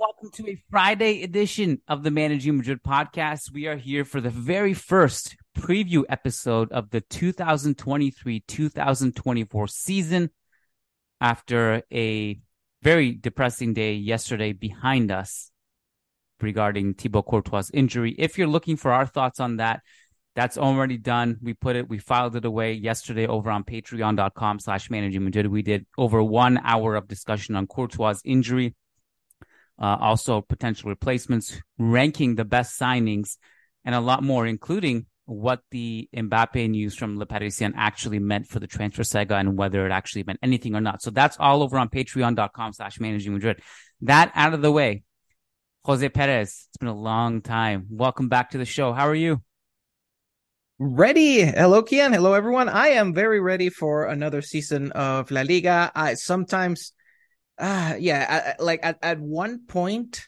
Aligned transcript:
welcome 0.00 0.30
to 0.30 0.48
a 0.48 0.56
Friday 0.70 1.22
edition 1.22 1.82
of 1.86 2.02
the 2.02 2.10
Managing 2.10 2.56
Madrid 2.56 2.82
podcast. 2.82 3.52
We 3.52 3.66
are 3.66 3.76
here 3.76 4.06
for 4.06 4.22
the 4.22 4.30
very 4.30 4.72
first 4.72 5.36
preview 5.54 6.04
episode 6.08 6.72
of 6.72 6.88
the 6.88 7.02
2023-2024 7.02 9.70
season 9.70 10.30
after 11.20 11.82
a 11.92 12.40
very 12.82 13.12
depressing 13.12 13.74
day 13.74 13.92
yesterday 13.92 14.54
behind 14.54 15.12
us 15.12 15.50
regarding 16.40 16.94
Thibaut 16.94 17.26
Courtois' 17.26 17.68
injury. 17.74 18.14
If 18.18 18.38
you're 18.38 18.46
looking 18.46 18.78
for 18.78 18.92
our 18.92 19.04
thoughts 19.04 19.38
on 19.38 19.58
that, 19.58 19.82
that's 20.34 20.56
already 20.56 20.96
done. 20.96 21.36
We 21.42 21.52
put 21.52 21.76
it, 21.76 21.90
we 21.90 21.98
filed 21.98 22.36
it 22.36 22.46
away 22.46 22.72
yesterday 22.72 23.26
over 23.26 23.50
on 23.50 23.64
patreon.com 23.64 24.60
slash 24.60 24.88
managing 24.88 25.24
Madrid. 25.24 25.48
We 25.48 25.60
did 25.60 25.84
over 25.98 26.22
one 26.22 26.58
hour 26.64 26.94
of 26.94 27.06
discussion 27.06 27.54
on 27.54 27.66
Courtois' 27.66 28.22
injury 28.24 28.74
uh, 29.80 29.96
also 30.00 30.40
potential 30.40 30.90
replacements, 30.90 31.60
ranking 31.78 32.34
the 32.34 32.44
best 32.44 32.78
signings, 32.78 33.36
and 33.84 33.94
a 33.94 34.00
lot 34.00 34.22
more, 34.22 34.46
including 34.46 35.06
what 35.24 35.60
the 35.70 36.08
Mbappe 36.14 36.68
news 36.68 36.94
from 36.96 37.18
Le 37.18 37.24
Parisien 37.24 37.72
actually 37.76 38.18
meant 38.18 38.48
for 38.48 38.58
the 38.58 38.66
transfer 38.66 39.04
saga 39.04 39.36
and 39.36 39.56
whether 39.56 39.86
it 39.86 39.92
actually 39.92 40.24
meant 40.24 40.40
anything 40.42 40.74
or 40.74 40.80
not. 40.80 41.02
So 41.02 41.10
that's 41.10 41.36
all 41.38 41.62
over 41.62 41.78
on 41.78 41.88
patreon.com 41.88 42.72
slash 42.72 42.98
managing 42.98 43.34
Madrid. 43.34 43.60
That 44.02 44.32
out 44.34 44.54
of 44.54 44.62
the 44.62 44.72
way. 44.72 45.04
Jose 45.84 46.06
Perez, 46.10 46.66
it's 46.68 46.76
been 46.78 46.88
a 46.88 46.94
long 46.94 47.40
time. 47.40 47.86
Welcome 47.90 48.28
back 48.28 48.50
to 48.50 48.58
the 48.58 48.66
show. 48.66 48.92
How 48.92 49.08
are 49.08 49.14
you? 49.14 49.40
Ready. 50.78 51.42
Hello, 51.42 51.82
Kiyan. 51.82 52.12
Hello, 52.12 52.34
everyone. 52.34 52.68
I 52.68 52.88
am 52.88 53.14
very 53.14 53.40
ready 53.40 53.70
for 53.70 54.06
another 54.06 54.42
season 54.42 54.92
of 54.92 55.30
La 55.30 55.42
Liga. 55.42 55.92
I 55.94 56.14
sometimes 56.14 56.92
uh, 57.60 57.94
yeah, 57.98 58.54
like 58.58 58.80
at, 58.82 58.98
at 59.02 59.20
one 59.20 59.66
point, 59.66 60.26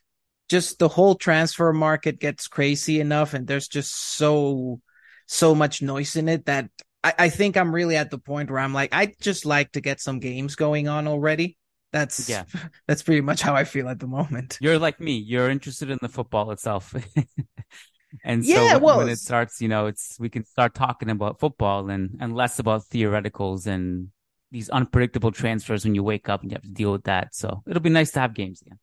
just 0.49 0.79
the 0.79 0.89
whole 0.89 1.15
transfer 1.15 1.73
market 1.73 2.21
gets 2.21 2.47
crazy 2.47 3.01
enough, 3.01 3.33
and 3.33 3.47
there's 3.47 3.69
just 3.69 3.93
so 3.95 4.81
so 5.27 5.55
much 5.55 5.81
noise 5.81 6.15
in 6.15 6.29
it 6.29 6.45
that 6.45 6.69
I, 7.03 7.15
I 7.19 7.29
think 7.31 7.57
I'm 7.57 7.75
really 7.75 7.97
at 7.97 8.11
the 8.11 8.19
point 8.19 8.51
where 8.51 8.61
I'm 8.61 8.75
like, 8.75 8.91
I 8.93 9.15
just 9.21 9.47
like 9.47 9.73
to 9.73 9.81
get 9.81 10.01
some 10.01 10.21
games 10.21 10.57
going 10.57 10.89
on 10.89 11.09
already. 11.09 11.57
That's 11.91 12.29
yeah, 12.29 12.45
that's 12.87 13.03
pretty 13.03 13.23
much 13.23 13.41
how 13.41 13.55
I 13.55 13.65
feel 13.65 13.89
at 13.89 13.99
the 13.99 14.07
moment. 14.07 14.59
You're 14.61 14.79
like 14.79 15.01
me. 15.01 15.17
You're 15.17 15.49
interested 15.49 15.91
in 15.91 15.99
the 16.03 16.09
football 16.11 16.51
itself. 16.51 16.95
and 18.25 18.45
so 18.45 18.53
yeah, 18.53 18.75
when, 18.75 18.83
well, 18.83 18.99
when 18.99 19.09
it 19.09 19.19
starts, 19.19 19.63
you 19.63 19.69
know, 19.69 19.87
it's 19.87 20.19
we 20.21 20.29
can 20.29 20.45
start 20.45 20.75
talking 20.75 21.09
about 21.09 21.41
football 21.41 21.89
and 21.89 22.19
and 22.21 22.35
less 22.35 22.59
about 22.59 22.83
theoreticals 22.83 23.67
and 23.67 24.09
these 24.53 24.69
unpredictable 24.69 25.33
transfers 25.33 25.85
when 25.85 25.95
you 25.95 26.05
wake 26.05 26.29
up 26.29 26.43
and 26.43 26.51
you 26.51 26.55
have 26.55 26.63
to 26.63 26.69
deal 26.69 26.93
with 26.93 27.05
that. 27.05 27.35
So 27.35 27.63
it'll 27.67 27.81
be 27.81 27.91
nice 27.91 28.13
to 28.13 28.21
have 28.21 28.35
games 28.35 28.63
again. 28.63 28.79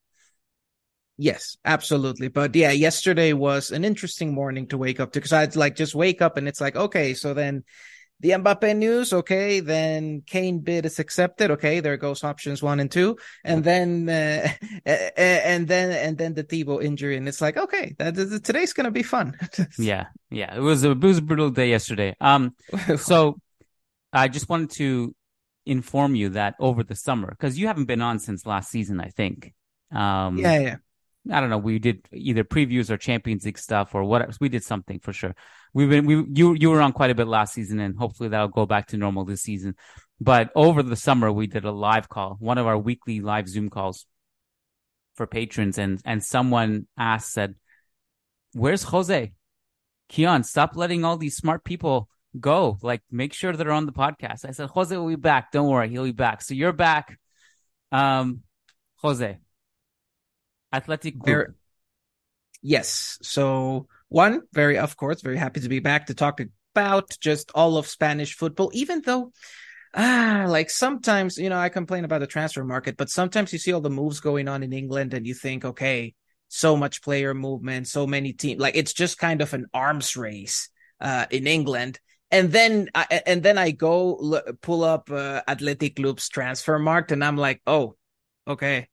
Yes, 1.16 1.57
absolutely. 1.63 2.30
But 2.30 2.56
yeah, 2.56 2.72
yesterday 2.72 3.34
was 3.34 3.72
an 3.72 3.85
interesting 3.85 4.34
morning 4.34 4.68
to 4.68 4.78
wake 4.78 5.00
up 5.00 5.12
to 5.12 5.19
because 5.19 5.34
I'd 5.34 5.56
like 5.56 5.75
just 5.75 5.94
wake 5.94 6.22
up 6.22 6.38
and 6.38 6.47
it's 6.47 6.62
like, 6.62 6.75
okay, 6.75 7.13
so 7.13 7.34
then 7.34 7.63
the 8.22 8.31
Mbappe 8.31 8.75
news, 8.75 9.13
okay, 9.13 9.59
then 9.59 10.24
Kane 10.25 10.59
bid 10.59 10.85
is 10.85 11.00
accepted, 11.00 11.52
okay, 11.52 11.80
there 11.80 11.96
goes 11.97 12.24
options 12.24 12.62
one 12.62 12.80
and 12.80 12.91
two, 12.91 13.18
and 13.46 13.63
then 13.63 14.09
uh, 14.09 14.50
and 14.86 15.68
then 15.68 15.91
and 15.91 16.18
then 16.18 16.34
the 16.34 16.44
Thibaut 16.44 16.84
injury, 16.84 17.16
and 17.16 17.28
it's 17.30 17.40
like, 17.40 17.56
okay, 17.56 17.96
that 17.97 18.18
is, 18.18 18.41
today's 18.41 18.74
gonna 18.74 18.91
be 18.91 19.03
fun. 19.03 19.38
yeah, 19.80 20.07
yeah, 20.30 20.53
it 20.53 20.59
was 20.59 20.84
a 20.84 20.91
it 20.91 21.01
was 21.01 21.19
a 21.19 21.22
brutal 21.22 21.50
day 21.50 21.69
yesterday. 21.69 22.16
Um, 22.19 22.56
so 22.97 23.40
I 24.12 24.28
just 24.28 24.50
wanted 24.50 24.72
to 24.72 25.16
inform 25.66 26.16
you 26.16 26.30
that 26.30 26.56
over 26.59 26.84
the 26.84 26.96
summer 26.96 27.30
because 27.30 27.58
you 27.58 27.68
haven't 27.68 27.86
been 27.86 28.02
on 28.02 28.20
since 28.20 28.46
last 28.46 28.72
season, 28.72 29.00
I 29.00 29.09
think. 29.09 29.53
Um, 29.92 30.38
yeah, 30.38 30.59
yeah. 30.59 30.75
I 31.31 31.42
don't 31.42 31.50
know. 31.50 31.58
We 31.58 31.80
did 31.80 32.08
either 32.12 32.44
previews 32.44 32.90
or 32.90 32.97
Champions 32.97 33.46
League 33.46 33.58
stuff 33.58 33.94
or 33.94 34.03
whatever. 34.03 34.31
We 34.40 34.50
did 34.50 34.64
something 34.64 35.00
for 35.00 35.14
sure. 35.14 35.36
We've 35.74 35.90
been 35.90 36.06
we 36.06 36.25
you 36.34 36.53
you 36.53 36.69
were 36.69 36.81
on 36.81 36.94
quite 36.94 37.12
a 37.12 37.16
bit 37.16 37.28
last 37.28 37.53
season, 37.53 37.80
and 37.80 37.98
hopefully 37.98 38.30
that'll 38.30 38.48
go 38.48 38.66
back 38.66 38.88
to 38.88 38.98
normal 38.98 39.25
this 39.25 39.42
season. 39.42 39.75
But 40.22 40.50
over 40.56 40.81
the 40.81 40.96
summer, 40.96 41.31
we 41.31 41.48
did 41.48 41.66
a 41.66 41.72
live 41.72 42.09
call, 42.09 42.38
one 42.40 42.58
of 42.58 42.68
our 42.68 42.78
weekly 42.78 43.19
live 43.19 43.48
Zoom 43.48 43.69
calls 43.69 44.06
for 45.16 45.28
patrons, 45.28 45.78
and 45.78 46.02
and 46.06 46.24
someone 46.24 46.88
asked 46.98 47.34
said, 47.34 47.56
"Where's 48.53 48.84
Jose? 48.84 49.34
Kiyan, 50.09 50.46
stop 50.46 50.75
letting 50.75 51.06
all 51.06 51.18
these 51.18 51.36
smart 51.36 51.64
people 51.64 52.09
go. 52.38 52.78
Like, 52.82 53.02
make 53.12 53.34
sure 53.34 53.54
they're 53.54 53.72
on 53.72 53.86
the 53.86 53.92
podcast. 53.92 54.46
I 54.48 54.52
said, 54.52 54.70
Jose 54.70 54.96
will 54.96 55.08
be 55.08 55.16
back. 55.16 55.52
Don't 55.52 55.70
worry, 55.70 55.90
he'll 55.90 56.04
be 56.04 56.12
back. 56.12 56.42
So 56.42 56.54
you're 56.54 56.74
back. 56.74 57.18
Um, 57.92 58.42
Jose, 58.98 59.38
Athletic. 60.74 61.16
Yes. 62.62 63.18
So 63.22 63.88
one, 64.10 64.42
very 64.54 64.78
of 64.78 64.98
course, 64.98 65.22
very 65.22 65.38
happy 65.38 65.62
to 65.62 65.70
be 65.70 65.80
back 65.80 66.08
to 66.08 66.14
talk 66.14 66.42
about 66.76 67.18
just 67.22 67.52
all 67.56 67.78
of 67.78 67.88
Spanish 67.88 68.36
football, 68.36 68.70
even 68.74 69.02
though 69.02 69.32
ah, 69.96 70.46
like 70.48 70.70
sometimes, 70.70 71.38
you 71.38 71.50
know, 71.50 71.58
I 71.58 71.70
complain 71.70 72.06
about 72.06 72.20
the 72.20 72.28
transfer 72.28 72.64
market, 72.64 72.98
but 72.98 73.10
sometimes 73.10 73.54
you 73.54 73.60
see 73.60 73.74
all 73.74 73.82
the 73.82 73.90
moves 73.90 74.20
going 74.20 74.48
on 74.48 74.64
in 74.64 74.74
England 74.74 75.14
and 75.14 75.26
you 75.26 75.34
think, 75.34 75.66
okay, 75.66 76.14
so 76.48 76.76
much 76.76 77.02
player 77.02 77.34
movement, 77.34 77.88
so 77.88 78.06
many 78.08 78.34
teams, 78.34 78.60
like 78.60 78.76
it's 78.76 78.94
just 78.94 79.18
kind 79.18 79.42
of 79.42 79.54
an 79.54 79.68
arms 79.74 80.18
race 80.18 80.70
uh, 81.00 81.26
in 81.32 81.48
England 81.48 82.00
and 82.32 82.52
then 82.52 82.90
I, 82.94 83.22
and 83.26 83.42
then 83.42 83.58
I 83.58 83.72
go 83.72 84.16
look, 84.16 84.62
pull 84.62 84.84
up 84.84 85.10
uh, 85.12 85.42
Athletic 85.48 85.96
Club's 85.96 86.30
Transfermarkt, 86.30 87.12
and 87.12 87.24
I'm 87.24 87.38
like, 87.38 87.62
oh, 87.66 87.96
okay, 88.48 88.88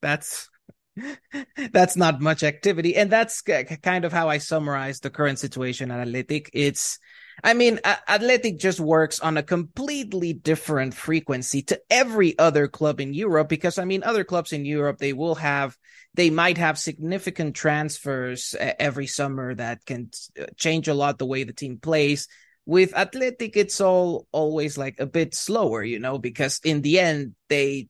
that's 0.00 0.48
that's 1.72 1.96
not 1.96 2.20
much 2.20 2.42
activity, 2.42 2.96
and 2.96 3.10
that's 3.10 3.42
kind 3.42 4.04
of 4.04 4.12
how 4.12 4.28
I 4.28 4.38
summarize 4.38 5.00
the 5.00 5.10
current 5.10 5.38
situation 5.38 5.90
at 5.90 6.00
Athletic. 6.00 6.50
It's, 6.52 7.00
I 7.42 7.54
mean, 7.54 7.80
Athletic 7.84 8.58
just 8.58 8.78
works 8.78 9.18
on 9.18 9.36
a 9.36 9.42
completely 9.42 10.32
different 10.32 10.94
frequency 10.94 11.62
to 11.62 11.80
every 11.90 12.38
other 12.38 12.68
club 12.68 13.00
in 13.00 13.12
Europe 13.12 13.48
because 13.48 13.78
I 13.78 13.84
mean, 13.86 14.04
other 14.04 14.22
clubs 14.22 14.52
in 14.52 14.64
Europe 14.64 14.98
they 14.98 15.12
will 15.12 15.34
have 15.36 15.76
they 16.14 16.30
might 16.30 16.58
have 16.58 16.78
significant 16.78 17.54
transfers 17.56 18.54
every 18.58 19.06
summer 19.06 19.54
that 19.54 19.84
can 19.84 20.10
uh, 20.40 20.46
change 20.56 20.88
a 20.88 20.94
lot 20.94 21.18
the 21.18 21.26
way 21.26 21.42
the 21.44 21.52
team 21.52 21.78
plays 21.78 22.28
with 22.68 22.94
athletic 22.94 23.56
it's 23.56 23.80
all 23.80 24.28
always 24.30 24.76
like 24.76 25.00
a 25.00 25.06
bit 25.06 25.34
slower 25.34 25.82
you 25.82 25.98
know 25.98 26.18
because 26.18 26.60
in 26.64 26.82
the 26.82 27.00
end 27.00 27.34
they 27.48 27.88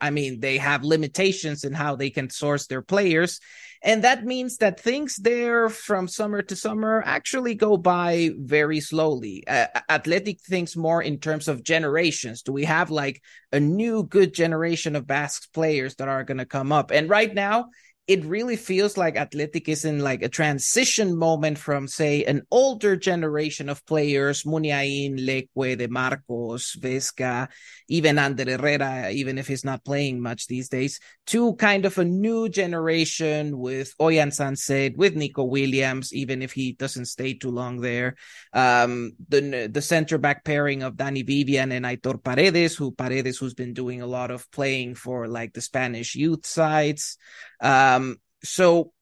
i 0.00 0.10
mean 0.10 0.40
they 0.40 0.58
have 0.58 0.82
limitations 0.82 1.62
in 1.62 1.72
how 1.72 1.94
they 1.94 2.10
can 2.10 2.28
source 2.28 2.66
their 2.66 2.82
players. 2.82 3.40
And 3.82 4.02
that 4.04 4.24
means 4.24 4.56
that 4.56 4.80
things 4.80 5.14
there 5.14 5.68
from 5.68 6.08
summer 6.08 6.42
to 6.42 6.56
summer 6.56 7.04
actually 7.06 7.54
go 7.54 7.76
by 7.76 8.30
very 8.36 8.80
slowly. 8.80 9.44
Uh, 9.46 9.66
athletic 9.88 10.40
thinks 10.40 10.76
more 10.76 11.00
in 11.02 11.18
terms 11.18 11.46
of 11.46 11.62
generations. 11.62 12.42
Do 12.42 12.52
we 12.52 12.64
have 12.64 12.90
like 12.90 13.22
a 13.52 13.60
new 13.60 14.02
good 14.02 14.34
generation 14.34 14.96
of 14.96 15.06
basque 15.06 15.52
players 15.52 15.94
that 15.96 16.08
are 16.08 16.24
going 16.24 16.38
to 16.38 16.46
come 16.46 16.72
up? 16.72 16.90
And 16.90 17.08
right 17.08 17.32
now 17.32 17.66
it 18.06 18.24
really 18.24 18.54
feels 18.54 18.96
like 18.96 19.16
Athletic 19.16 19.68
is 19.68 19.84
in 19.84 19.98
like 19.98 20.22
a 20.22 20.28
transition 20.28 21.16
moment 21.16 21.58
from, 21.58 21.88
say, 21.88 22.22
an 22.24 22.42
older 22.52 22.94
generation 22.94 23.68
of 23.68 23.84
players, 23.84 24.44
Muniain, 24.44 25.18
Lekue, 25.18 25.76
De 25.76 25.88
Marcos, 25.88 26.76
Vesga, 26.76 27.48
even 27.88 28.16
Ander 28.18 28.44
Herrera, 28.56 29.10
even 29.10 29.38
if 29.38 29.48
he's 29.48 29.64
not 29.64 29.84
playing 29.84 30.20
much 30.20 30.46
these 30.46 30.68
days, 30.68 31.00
to 31.26 31.54
kind 31.56 31.84
of 31.84 31.98
a 31.98 32.04
new 32.04 32.48
generation 32.48 33.58
with 33.58 33.92
Oihan 34.00 34.30
Sancet, 34.30 34.96
with 34.96 35.16
Nico 35.16 35.42
Williams, 35.42 36.14
even 36.14 36.42
if 36.42 36.52
he 36.52 36.72
doesn't 36.74 37.06
stay 37.06 37.34
too 37.34 37.50
long 37.50 37.80
there. 37.80 38.14
Um, 38.52 39.12
the 39.28 39.68
the 39.72 39.82
center 39.82 40.18
back 40.18 40.44
pairing 40.44 40.84
of 40.84 40.94
Dani 40.94 41.26
Vivian 41.26 41.72
and 41.72 41.84
Aitor 41.84 42.22
Paredes, 42.22 42.76
who 42.76 42.92
Paredes, 42.92 43.38
who's 43.38 43.54
been 43.54 43.74
doing 43.74 44.00
a 44.00 44.06
lot 44.06 44.30
of 44.30 44.48
playing 44.52 44.94
for 44.94 45.26
like 45.26 45.54
the 45.54 45.60
Spanish 45.60 46.14
youth 46.14 46.46
sides. 46.46 47.18
Um, 47.60 47.95
so 48.42 48.92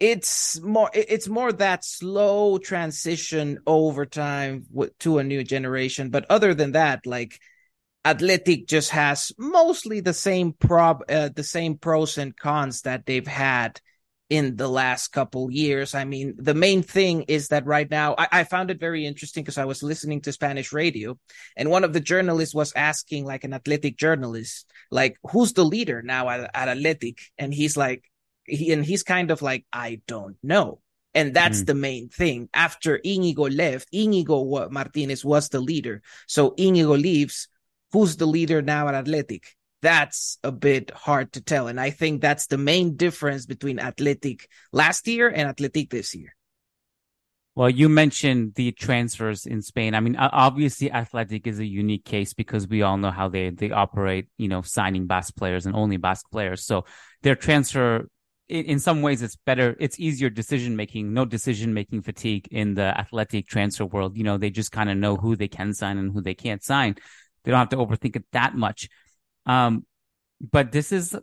it's 0.00 0.60
more 0.60 0.90
it's 0.92 1.28
more 1.28 1.52
that 1.52 1.84
slow 1.84 2.58
transition 2.58 3.58
over 3.66 4.04
time 4.06 4.66
to 5.00 5.18
a 5.18 5.24
new 5.24 5.44
generation. 5.44 6.10
But 6.10 6.26
other 6.28 6.54
than 6.54 6.72
that, 6.72 7.06
like 7.06 7.38
Athletic 8.04 8.66
just 8.66 8.90
has 8.90 9.32
mostly 9.38 10.00
the 10.00 10.12
same 10.12 10.52
prob 10.52 11.04
uh, 11.08 11.30
the 11.34 11.44
same 11.44 11.78
pros 11.78 12.18
and 12.18 12.36
cons 12.36 12.82
that 12.82 13.06
they've 13.06 13.26
had 13.26 13.80
in 14.30 14.56
the 14.56 14.68
last 14.68 15.08
couple 15.08 15.50
years. 15.50 15.94
I 15.94 16.04
mean, 16.04 16.34
the 16.38 16.54
main 16.54 16.82
thing 16.82 17.22
is 17.22 17.48
that 17.48 17.66
right 17.66 17.90
now 17.90 18.14
I, 18.18 18.28
I 18.32 18.44
found 18.44 18.70
it 18.70 18.80
very 18.80 19.06
interesting 19.06 19.44
because 19.44 19.58
I 19.58 19.66
was 19.66 19.82
listening 19.82 20.22
to 20.22 20.32
Spanish 20.32 20.72
radio 20.72 21.18
and 21.56 21.70
one 21.70 21.84
of 21.84 21.92
the 21.92 22.00
journalists 22.00 22.54
was 22.54 22.72
asking 22.74 23.26
like 23.26 23.44
an 23.44 23.52
athletic 23.52 23.96
journalist, 23.96 24.66
like, 24.90 25.18
who's 25.30 25.52
the 25.52 25.64
leader 25.64 26.02
now 26.02 26.28
at, 26.28 26.50
at 26.54 26.68
Athletic? 26.68 27.18
And 27.38 27.52
he's 27.52 27.76
like, 27.76 28.04
he, 28.46 28.72
and 28.72 28.84
he's 28.84 29.02
kind 29.02 29.30
of 29.30 29.42
like, 29.42 29.66
I 29.72 30.00
don't 30.06 30.36
know. 30.42 30.80
And 31.14 31.32
that's 31.32 31.62
mm. 31.62 31.66
the 31.66 31.74
main 31.74 32.08
thing. 32.08 32.48
After 32.52 32.96
Inigo 32.96 33.48
left, 33.48 33.88
Inigo 33.92 34.68
Martinez 34.70 35.24
was 35.24 35.48
the 35.48 35.60
leader. 35.60 36.02
So 36.26 36.54
Inigo 36.56 36.96
leaves. 36.96 37.48
Who's 37.92 38.16
the 38.16 38.26
leader 38.26 38.60
now 38.60 38.88
at 38.88 38.94
Athletic? 38.94 39.54
that's 39.84 40.38
a 40.42 40.50
bit 40.50 40.90
hard 40.90 41.32
to 41.34 41.42
tell. 41.42 41.68
And 41.68 41.78
I 41.78 41.90
think 41.90 42.22
that's 42.22 42.46
the 42.46 42.58
main 42.58 42.96
difference 42.96 43.44
between 43.46 43.78
Athletic 43.78 44.48
last 44.72 45.06
year 45.06 45.28
and 45.28 45.46
Athletic 45.46 45.90
this 45.90 46.14
year. 46.14 46.34
Well, 47.54 47.70
you 47.70 47.88
mentioned 47.88 48.54
the 48.54 48.72
transfers 48.72 49.46
in 49.46 49.62
Spain. 49.62 49.94
I 49.94 50.00
mean, 50.00 50.16
obviously, 50.16 50.90
Athletic 50.90 51.46
is 51.46 51.60
a 51.60 51.64
unique 51.64 52.04
case 52.04 52.34
because 52.34 52.66
we 52.66 52.82
all 52.82 52.96
know 52.96 53.12
how 53.12 53.28
they 53.28 53.50
they 53.50 53.70
operate. 53.70 54.26
You 54.38 54.48
know, 54.48 54.62
signing 54.62 55.06
Basque 55.06 55.36
players 55.36 55.64
and 55.64 55.76
only 55.76 55.98
Basque 55.98 56.28
players. 56.32 56.64
So 56.64 56.84
their 57.22 57.36
transfer, 57.36 58.08
in, 58.48 58.64
in 58.66 58.78
some 58.78 59.02
ways, 59.02 59.22
it's 59.22 59.36
better. 59.36 59.76
It's 59.80 59.98
easier 59.98 60.30
decision 60.30 60.76
making. 60.76 61.12
No 61.12 61.24
decision 61.24 61.74
making 61.74 62.02
fatigue 62.02 62.48
in 62.50 62.74
the 62.74 62.98
Athletic 62.98 63.46
transfer 63.46 63.86
world. 63.86 64.16
You 64.16 64.24
know, 64.24 64.38
they 64.38 64.50
just 64.50 64.72
kind 64.72 64.90
of 64.90 64.96
know 64.96 65.16
who 65.16 65.36
they 65.36 65.48
can 65.48 65.72
sign 65.74 65.98
and 65.98 66.12
who 66.12 66.20
they 66.20 66.34
can't 66.34 66.62
sign. 66.62 66.96
They 67.44 67.50
don't 67.50 67.60
have 67.60 67.68
to 67.70 67.76
overthink 67.76 68.16
it 68.16 68.24
that 68.32 68.54
much. 68.54 68.88
Um, 69.46 69.86
but 70.40 70.72
this 70.72 70.92
is 70.92 71.16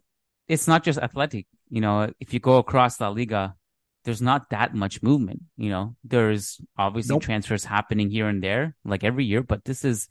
it's 0.47 0.67
not 0.67 0.83
just 0.83 0.99
athletic. 0.99 1.47
You 1.69 1.81
know, 1.81 2.11
if 2.19 2.33
you 2.33 2.39
go 2.39 2.57
across 2.57 2.99
La 2.99 3.09
Liga, 3.09 3.55
there's 4.03 4.21
not 4.21 4.49
that 4.49 4.73
much 4.73 5.01
movement. 5.03 5.43
You 5.57 5.69
know, 5.69 5.95
there's 6.03 6.59
obviously 6.77 7.15
nope. 7.15 7.23
transfers 7.23 7.63
happening 7.63 8.09
here 8.09 8.27
and 8.27 8.43
there, 8.43 8.75
like 8.83 9.03
every 9.03 9.25
year. 9.25 9.43
But 9.43 9.63
this 9.63 9.85
is 9.85 10.07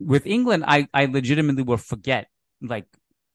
with 0.00 0.26
England. 0.26 0.64
I 0.66 0.88
I 0.94 1.06
legitimately 1.06 1.62
will 1.62 1.76
forget 1.76 2.28
like 2.60 2.86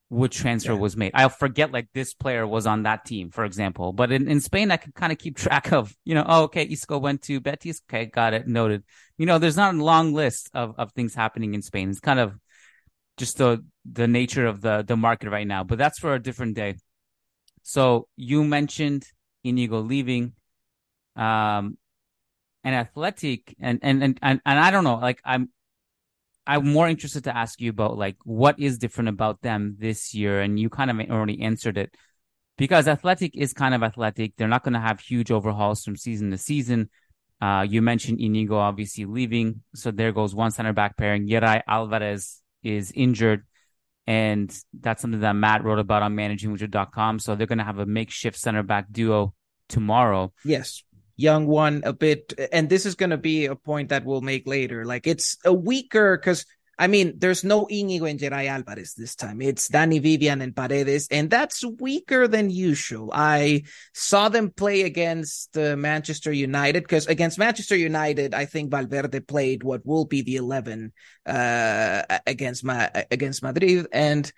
which 0.09 0.37
transfer 0.37 0.73
yeah. 0.73 0.79
was 0.79 0.95
made. 0.95 1.11
I'll 1.13 1.29
forget 1.29 1.71
like 1.71 1.89
this 1.93 2.13
player 2.13 2.47
was 2.47 2.65
on 2.65 2.83
that 2.83 3.05
team, 3.05 3.29
for 3.29 3.43
example. 3.43 3.91
But 3.91 4.11
in, 4.11 4.29
in 4.29 4.39
Spain, 4.39 4.71
I 4.71 4.77
can 4.77 4.93
kind 4.93 5.11
of 5.11 5.17
keep 5.17 5.37
track 5.37 5.71
of, 5.73 5.93
you 6.05 6.15
know, 6.15 6.25
oh, 6.27 6.43
okay, 6.43 6.67
Isco 6.69 6.97
went 6.97 7.23
to 7.23 7.39
Betis. 7.39 7.81
Okay, 7.89 8.05
got 8.05 8.33
it, 8.33 8.47
noted. 8.47 8.83
You 9.17 9.25
know, 9.25 9.37
there's 9.37 9.57
not 9.57 9.75
a 9.75 9.83
long 9.83 10.13
list 10.13 10.49
of, 10.53 10.75
of 10.77 10.93
things 10.93 11.13
happening 11.13 11.53
in 11.53 11.61
Spain. 11.61 11.89
It's 11.89 11.99
kind 11.99 12.19
of 12.19 12.37
just 13.17 13.37
the 13.37 13.65
the 13.91 14.07
nature 14.07 14.45
of 14.45 14.61
the 14.61 14.83
the 14.87 14.95
market 14.95 15.29
right 15.29 15.47
now. 15.47 15.63
But 15.63 15.77
that's 15.77 15.99
for 15.99 16.13
a 16.13 16.21
different 16.21 16.55
day. 16.55 16.75
So 17.63 18.07
you 18.15 18.43
mentioned 18.43 19.05
Inigo 19.43 19.81
leaving, 19.81 20.33
um, 21.15 21.77
and 22.63 22.75
Athletic, 22.75 23.55
and 23.59 23.79
and 23.81 24.03
and 24.03 24.19
and, 24.21 24.41
and 24.45 24.59
I 24.59 24.71
don't 24.71 24.83
know. 24.83 24.97
Like 24.97 25.19
I'm, 25.25 25.49
I'm 26.47 26.71
more 26.71 26.87
interested 26.87 27.25
to 27.25 27.35
ask 27.35 27.59
you 27.61 27.69
about 27.69 27.97
like 27.97 28.17
what 28.23 28.59
is 28.59 28.77
different 28.77 29.09
about 29.09 29.41
them 29.41 29.75
this 29.77 30.13
year, 30.13 30.41
and 30.41 30.59
you 30.59 30.69
kind 30.69 30.89
of 30.89 30.99
already 31.09 31.41
answered 31.41 31.77
it 31.77 31.93
because 32.57 32.87
Athletic 32.87 33.35
is 33.35 33.53
kind 33.53 33.75
of 33.75 33.83
athletic. 33.83 34.35
They're 34.35 34.47
not 34.47 34.63
going 34.63 34.73
to 34.73 34.79
have 34.79 34.99
huge 34.99 35.31
overhauls 35.31 35.83
from 35.83 35.95
season 35.95 36.31
to 36.31 36.37
season. 36.37 36.89
Uh, 37.39 37.65
you 37.69 37.81
mentioned 37.81 38.19
Inigo 38.19 38.57
obviously 38.57 39.05
leaving, 39.05 39.61
so 39.75 39.91
there 39.91 40.11
goes 40.11 40.33
one 40.33 40.51
center 40.51 40.73
back 40.73 40.97
pairing. 40.97 41.27
Yeray 41.27 41.61
Alvarez 41.67 42.41
is 42.63 42.91
injured. 42.95 43.43
And 44.07 44.57
that's 44.79 45.01
something 45.01 45.19
that 45.19 45.33
Matt 45.33 45.65
wrote 45.65 45.79
about 45.79 46.01
on 46.01 46.15
managingmadrid.com. 46.15 47.19
So 47.19 47.35
they're 47.35 47.45
going 47.45 47.57
to 47.57 47.65
have 47.65 47.79
a 47.79 47.85
makeshift 47.85 48.39
center 48.39 48.63
back 48.63 48.85
duo 48.89 49.33
tomorrow. 49.67 50.33
Yes. 50.45 50.83
Young 51.17 51.47
one 51.47 51.81
a 51.83 51.93
bit. 51.93 52.33
And 52.53 52.69
this 52.69 52.85
is 52.85 52.95
going 52.95 53.09
to 53.09 53.17
be 53.17 53.47
a 53.47 53.55
point 53.55 53.89
that 53.89 54.05
we'll 54.05 54.21
make 54.21 54.47
later. 54.47 54.85
Like 54.85 55.07
it's 55.07 55.37
a 55.43 55.53
weaker 55.53 56.17
because 56.17 56.45
I 56.79 56.87
mean, 56.87 57.15
there's 57.17 57.43
no 57.43 57.65
Inigo 57.65 58.05
and 58.05 58.19
Yeray 58.19 58.47
Alvarez 58.47 58.93
this 58.93 59.15
time. 59.15 59.41
It's 59.41 59.67
Dani 59.67 59.99
Vivian 59.99 60.41
and 60.41 60.55
Paredes, 60.55 61.07
and 61.09 61.27
that's 61.27 61.65
weaker 61.65 62.27
than 62.27 62.51
usual. 62.51 63.09
I 63.11 63.63
saw 63.95 64.29
them 64.29 64.51
play 64.51 64.83
against 64.83 65.57
uh, 65.57 65.75
Manchester 65.75 66.31
United 66.31 66.83
because 66.83 67.07
against 67.07 67.39
Manchester 67.39 67.75
United, 67.75 68.35
I 68.35 68.45
think 68.45 68.69
Valverde 68.69 69.21
played 69.21 69.63
what 69.63 69.85
will 69.87 70.05
be 70.05 70.21
the 70.21 70.35
11 70.35 70.93
uh, 71.25 72.03
against 72.27 72.63
Ma- 72.63 72.89
against 73.09 73.41
Madrid, 73.41 73.87
and 73.91 74.31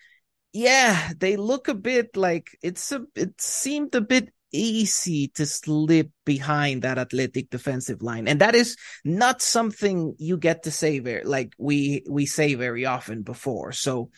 yeah, 0.53 1.11
they 1.17 1.35
look 1.35 1.67
a 1.67 1.75
bit 1.75 2.15
like 2.15 2.57
it's 2.63 2.91
a. 2.93 3.05
It 3.15 3.39
seemed 3.41 3.93
a 3.95 4.01
bit 4.01 4.31
easy 4.51 5.27
to 5.29 5.45
slip 5.45 6.09
behind 6.25 6.81
that 6.81 6.97
athletic 6.97 7.49
defensive 7.49 8.01
line 8.01 8.27
and 8.27 8.41
that 8.41 8.55
is 8.55 8.75
not 9.03 9.41
something 9.41 10.15
you 10.17 10.37
get 10.37 10.63
to 10.63 10.71
say 10.71 10.99
very 10.99 11.23
like 11.23 11.53
we 11.57 12.03
we 12.09 12.25
say 12.25 12.55
very 12.55 12.85
often 12.85 13.21
before 13.21 13.71
so 13.71 14.09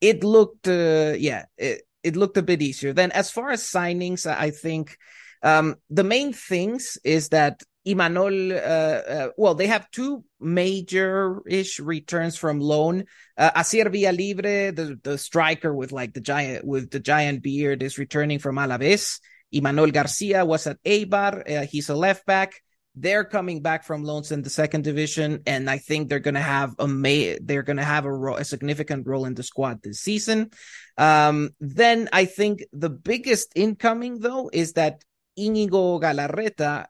it 0.00 0.22
looked 0.24 0.68
uh, 0.68 1.14
yeah 1.18 1.44
it, 1.56 1.82
it 2.02 2.16
looked 2.16 2.36
a 2.36 2.42
bit 2.42 2.62
easier 2.62 2.92
then 2.92 3.12
as 3.12 3.30
far 3.30 3.50
as 3.50 3.62
signings 3.62 4.26
i 4.26 4.50
think 4.50 4.96
um 5.42 5.76
the 5.90 6.04
main 6.04 6.32
things 6.32 6.98
is 7.04 7.30
that 7.30 7.62
Imanol, 7.88 8.52
uh, 8.52 8.54
uh, 8.54 9.28
well, 9.38 9.54
they 9.54 9.66
have 9.68 9.90
two 9.90 10.24
major-ish 10.40 11.80
returns 11.80 12.36
from 12.36 12.60
loan. 12.60 13.04
Uh, 13.36 13.50
Asier 13.56 13.88
Villalibre, 13.88 14.74
the, 14.74 14.98
the 15.02 15.16
striker 15.16 15.74
with 15.74 15.90
like 15.90 16.12
the 16.12 16.20
giant 16.20 16.66
with 16.66 16.90
the 16.90 17.00
giant 17.00 17.42
beard, 17.42 17.82
is 17.82 17.98
returning 17.98 18.40
from 18.40 18.56
Alaves. 18.56 19.20
Imanol 19.54 19.92
Garcia 19.92 20.44
was 20.44 20.66
at 20.66 20.82
Eibar. 20.84 21.48
Uh, 21.50 21.66
he's 21.66 21.88
a 21.88 21.94
left 21.94 22.26
back. 22.26 22.62
They're 22.94 23.24
coming 23.24 23.62
back 23.62 23.84
from 23.84 24.02
loans 24.02 24.32
in 24.32 24.42
the 24.42 24.50
second 24.50 24.82
division, 24.82 25.42
and 25.46 25.70
I 25.70 25.78
think 25.78 26.08
they're 26.08 26.18
going 26.18 26.34
to 26.34 26.40
have 26.40 26.74
a 26.80 27.38
they're 27.40 27.62
going 27.62 27.76
to 27.76 27.84
have 27.84 28.04
a, 28.04 28.12
ro- 28.12 28.36
a 28.36 28.44
significant 28.44 29.06
role 29.06 29.24
in 29.24 29.34
the 29.34 29.44
squad 29.44 29.82
this 29.82 30.00
season. 30.00 30.50
Um, 30.96 31.50
then 31.60 32.08
I 32.12 32.24
think 32.24 32.64
the 32.72 32.90
biggest 32.90 33.52
incoming 33.54 34.18
though 34.18 34.50
is 34.52 34.72
that 34.72 35.04
Inigo 35.36 36.00
Galarreta 36.00 36.86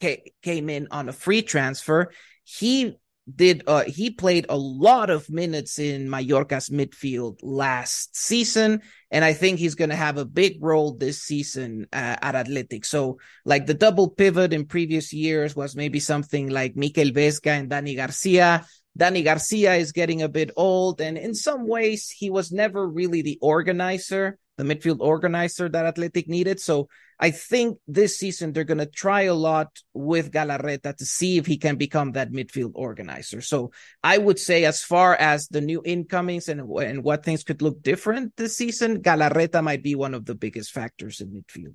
ca- 0.00 0.32
came 0.42 0.70
in 0.70 0.88
on 0.90 1.10
a 1.10 1.12
free 1.12 1.42
transfer. 1.42 2.10
He 2.44 2.96
did 3.36 3.62
uh, 3.66 3.84
he 3.84 4.10
played 4.10 4.46
a 4.48 4.56
lot 4.56 5.10
of 5.10 5.30
minutes 5.30 5.78
in 5.78 6.08
Mallorca's 6.08 6.68
midfield 6.68 7.38
last 7.42 8.16
season 8.16 8.82
and 9.10 9.24
I 9.24 9.32
think 9.32 9.58
he's 9.58 9.74
going 9.74 9.90
to 9.90 9.96
have 9.96 10.18
a 10.18 10.24
big 10.24 10.58
role 10.60 10.94
this 10.94 11.22
season 11.22 11.86
uh, 11.92 12.16
at 12.22 12.34
Athletic. 12.34 12.84
So 12.84 13.18
like 13.44 13.66
the 13.66 13.74
double 13.74 14.08
pivot 14.08 14.52
in 14.52 14.66
previous 14.66 15.12
years 15.12 15.56
was 15.56 15.74
maybe 15.74 16.00
something 16.00 16.48
like 16.48 16.76
Mikel 16.76 17.10
Vesga 17.10 17.58
and 17.58 17.70
Dani 17.70 17.96
Garcia. 17.96 18.64
Dani 18.98 19.24
Garcia 19.24 19.74
is 19.74 19.92
getting 19.92 20.22
a 20.22 20.28
bit 20.28 20.50
old 20.56 21.00
and 21.00 21.18
in 21.18 21.34
some 21.34 21.66
ways 21.66 22.10
he 22.10 22.30
was 22.30 22.52
never 22.52 22.86
really 22.86 23.22
the 23.22 23.38
organizer, 23.40 24.38
the 24.60 24.74
midfield 24.74 24.98
organizer 25.00 25.68
that 25.70 25.86
Athletic 25.86 26.28
needed. 26.28 26.60
So 26.60 26.88
I 27.18 27.30
think 27.30 27.78
this 27.88 28.18
season 28.18 28.52
they're 28.52 28.64
going 28.64 28.78
to 28.78 28.86
try 28.86 29.22
a 29.22 29.34
lot 29.34 29.78
with 29.94 30.30
Galarreta 30.30 30.94
to 30.96 31.04
see 31.06 31.38
if 31.38 31.46
he 31.46 31.56
can 31.56 31.76
become 31.76 32.12
that 32.12 32.30
midfield 32.30 32.72
organizer. 32.74 33.40
So 33.40 33.72
I 34.04 34.18
would 34.18 34.38
say, 34.38 34.66
as 34.66 34.82
far 34.82 35.16
as 35.16 35.48
the 35.48 35.62
new 35.62 35.80
incomings 35.84 36.48
and, 36.48 36.60
and 36.60 37.02
what 37.02 37.24
things 37.24 37.42
could 37.42 37.62
look 37.62 37.82
different 37.82 38.36
this 38.36 38.56
season, 38.56 39.02
Galarreta 39.02 39.64
might 39.64 39.82
be 39.82 39.94
one 39.94 40.12
of 40.14 40.26
the 40.26 40.34
biggest 40.34 40.72
factors 40.72 41.20
in 41.20 41.30
midfield. 41.30 41.74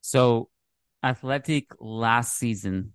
So, 0.00 0.50
Athletic 1.02 1.70
last 1.78 2.36
season, 2.36 2.94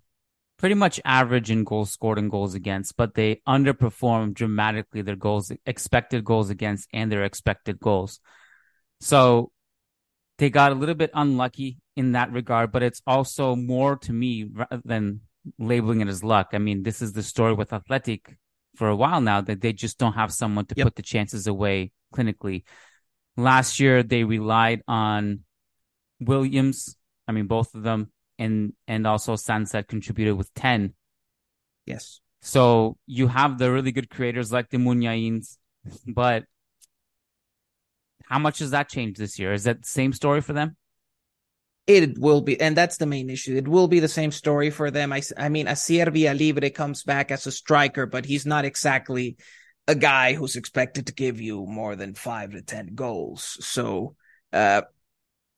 pretty 0.60 0.74
much 0.74 1.00
average 1.06 1.50
in 1.50 1.64
goals 1.64 1.90
scored 1.90 2.18
and 2.18 2.30
goals 2.30 2.54
against, 2.54 2.96
but 2.96 3.14
they 3.14 3.40
underperformed 3.48 4.34
dramatically 4.34 5.00
their 5.00 5.16
goals, 5.16 5.50
expected 5.64 6.22
goals 6.22 6.50
against, 6.50 6.86
and 6.92 7.10
their 7.10 7.24
expected 7.24 7.80
goals. 7.80 8.20
So 9.00 9.50
they 10.38 10.50
got 10.50 10.72
a 10.72 10.74
little 10.74 10.94
bit 10.94 11.10
unlucky 11.14 11.78
in 11.96 12.12
that 12.12 12.32
regard, 12.32 12.72
but 12.72 12.82
it's 12.82 13.02
also 13.06 13.56
more 13.56 13.96
to 13.96 14.12
me 14.12 14.50
than 14.84 15.20
labeling 15.58 16.00
it 16.00 16.08
as 16.08 16.22
luck. 16.24 16.48
I 16.52 16.58
mean, 16.58 16.82
this 16.82 17.02
is 17.02 17.12
the 17.12 17.22
story 17.22 17.54
with 17.54 17.72
Athletic 17.72 18.36
for 18.76 18.88
a 18.88 18.96
while 18.96 19.20
now 19.20 19.40
that 19.40 19.60
they 19.60 19.72
just 19.72 19.98
don't 19.98 20.14
have 20.14 20.32
someone 20.32 20.66
to 20.66 20.74
yep. 20.76 20.86
put 20.86 20.96
the 20.96 21.02
chances 21.02 21.46
away 21.46 21.92
clinically. 22.14 22.64
Last 23.36 23.80
year, 23.80 24.02
they 24.02 24.24
relied 24.24 24.82
on 24.86 25.40
Williams. 26.20 26.96
I 27.26 27.32
mean, 27.32 27.46
both 27.46 27.74
of 27.74 27.82
them, 27.82 28.10
and 28.38 28.72
and 28.86 29.06
also 29.06 29.34
Sancet 29.34 29.88
contributed 29.88 30.36
with 30.36 30.52
ten. 30.54 30.94
Yes. 31.86 32.20
So 32.42 32.96
you 33.06 33.28
have 33.28 33.58
the 33.58 33.70
really 33.70 33.92
good 33.92 34.10
creators 34.10 34.52
like 34.52 34.70
the 34.70 34.78
Muniains, 34.78 35.58
but 36.06 36.44
how 38.30 38.38
much 38.38 38.60
does 38.60 38.70
that 38.70 38.88
change 38.88 39.18
this 39.18 39.38
year? 39.38 39.52
Is 39.52 39.64
that 39.64 39.82
the 39.82 39.88
same 39.88 40.12
story 40.12 40.40
for 40.40 40.52
them? 40.52 40.76
It 41.88 42.16
will 42.16 42.40
be, 42.40 42.60
and 42.60 42.76
that's 42.76 42.98
the 42.98 43.06
main 43.06 43.28
issue. 43.28 43.56
It 43.56 43.66
will 43.66 43.88
be 43.88 43.98
the 43.98 44.06
same 44.06 44.30
story 44.30 44.70
for 44.70 44.92
them. 44.92 45.12
I, 45.12 45.22
I 45.36 45.48
mean, 45.48 45.66
Asier 45.66 46.06
Villalibre 46.06 46.72
comes 46.72 47.02
back 47.02 47.32
as 47.32 47.48
a 47.48 47.52
striker, 47.52 48.06
but 48.06 48.24
he's 48.24 48.46
not 48.46 48.64
exactly 48.64 49.36
a 49.88 49.96
guy 49.96 50.34
who's 50.34 50.54
expected 50.54 51.08
to 51.08 51.12
give 51.12 51.40
you 51.40 51.66
more 51.66 51.96
than 51.96 52.14
five 52.14 52.52
to 52.52 52.62
ten 52.62 52.94
goals. 52.94 53.58
So, 53.66 54.14
uh, 54.52 54.82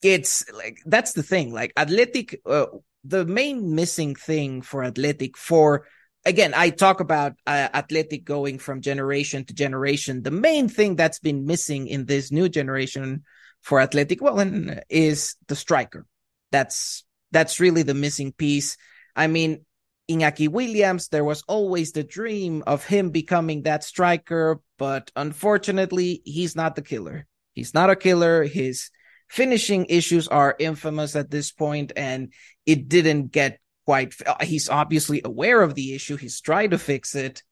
it's 0.03 0.51
like 0.53 0.79
that's 0.87 1.13
the 1.13 1.23
thing. 1.23 1.53
Like 1.53 1.75
Athletic, 1.77 2.41
uh, 2.47 2.67
the 3.05 3.27
main 3.27 3.75
missing 3.75 4.15
thing 4.15 4.63
for 4.63 4.83
Athletic 4.83 5.37
for 5.37 5.87
again, 6.25 6.53
I 6.55 6.71
talk 6.71 7.01
about 7.01 7.35
uh, 7.47 7.69
Athletic 7.73 8.25
going 8.25 8.59
from 8.59 8.81
generation 8.81 9.45
to 9.47 9.55
generation. 9.55 10.23
The 10.23 10.31
main 10.31 10.69
thing 10.69 10.97
that's 10.97 11.19
been 11.19 11.47
missing 11.47 11.87
in 11.87 12.07
this 12.07 12.31
new 12.31 12.49
generation 12.49 13.25
for 13.61 13.81
Athletic, 13.81 14.21
well, 14.21 14.41
is 14.89 15.37
the 15.49 15.57
striker. 15.57 16.07
That's 16.51 17.05
that's 17.31 17.61
really 17.61 17.83
the 17.83 17.95
missing 17.95 18.33
piece. 18.33 18.77
I 19.17 19.27
mean, 19.27 19.65
Iñaki 20.11 20.49
Williams, 20.49 21.09
there 21.09 21.25
was 21.25 21.43
always 21.47 21.93
the 21.93 22.05
dream 22.05 22.63
of 22.67 22.85
him 22.85 23.11
becoming 23.11 23.63
that 23.63 23.85
striker, 23.85 24.61
but 24.79 25.11
unfortunately, 25.17 26.21
he's 26.25 26.57
not 26.57 26.75
the 26.77 26.83
killer. 26.83 27.27
He's 27.55 27.73
not 27.73 27.91
a 27.91 27.97
killer. 27.97 28.45
His 28.45 28.91
finishing 29.29 29.87
issues 29.87 30.29
are 30.29 30.57
infamous 30.59 31.17
at 31.17 31.31
this 31.31 31.53
point, 31.53 31.93
and 31.97 32.33
it 32.67 32.89
didn't 32.89 33.33
get 33.33 33.61
quite 33.85 34.15
uh, 34.27 34.45
he's 34.45 34.69
obviously 34.69 35.23
aware 35.25 35.63
of 35.63 35.75
the 35.75 35.95
issue. 35.95 36.17
He's 36.17 36.41
trying 36.41 36.71
to 36.71 36.79
fix 36.79 37.15
it. 37.15 37.43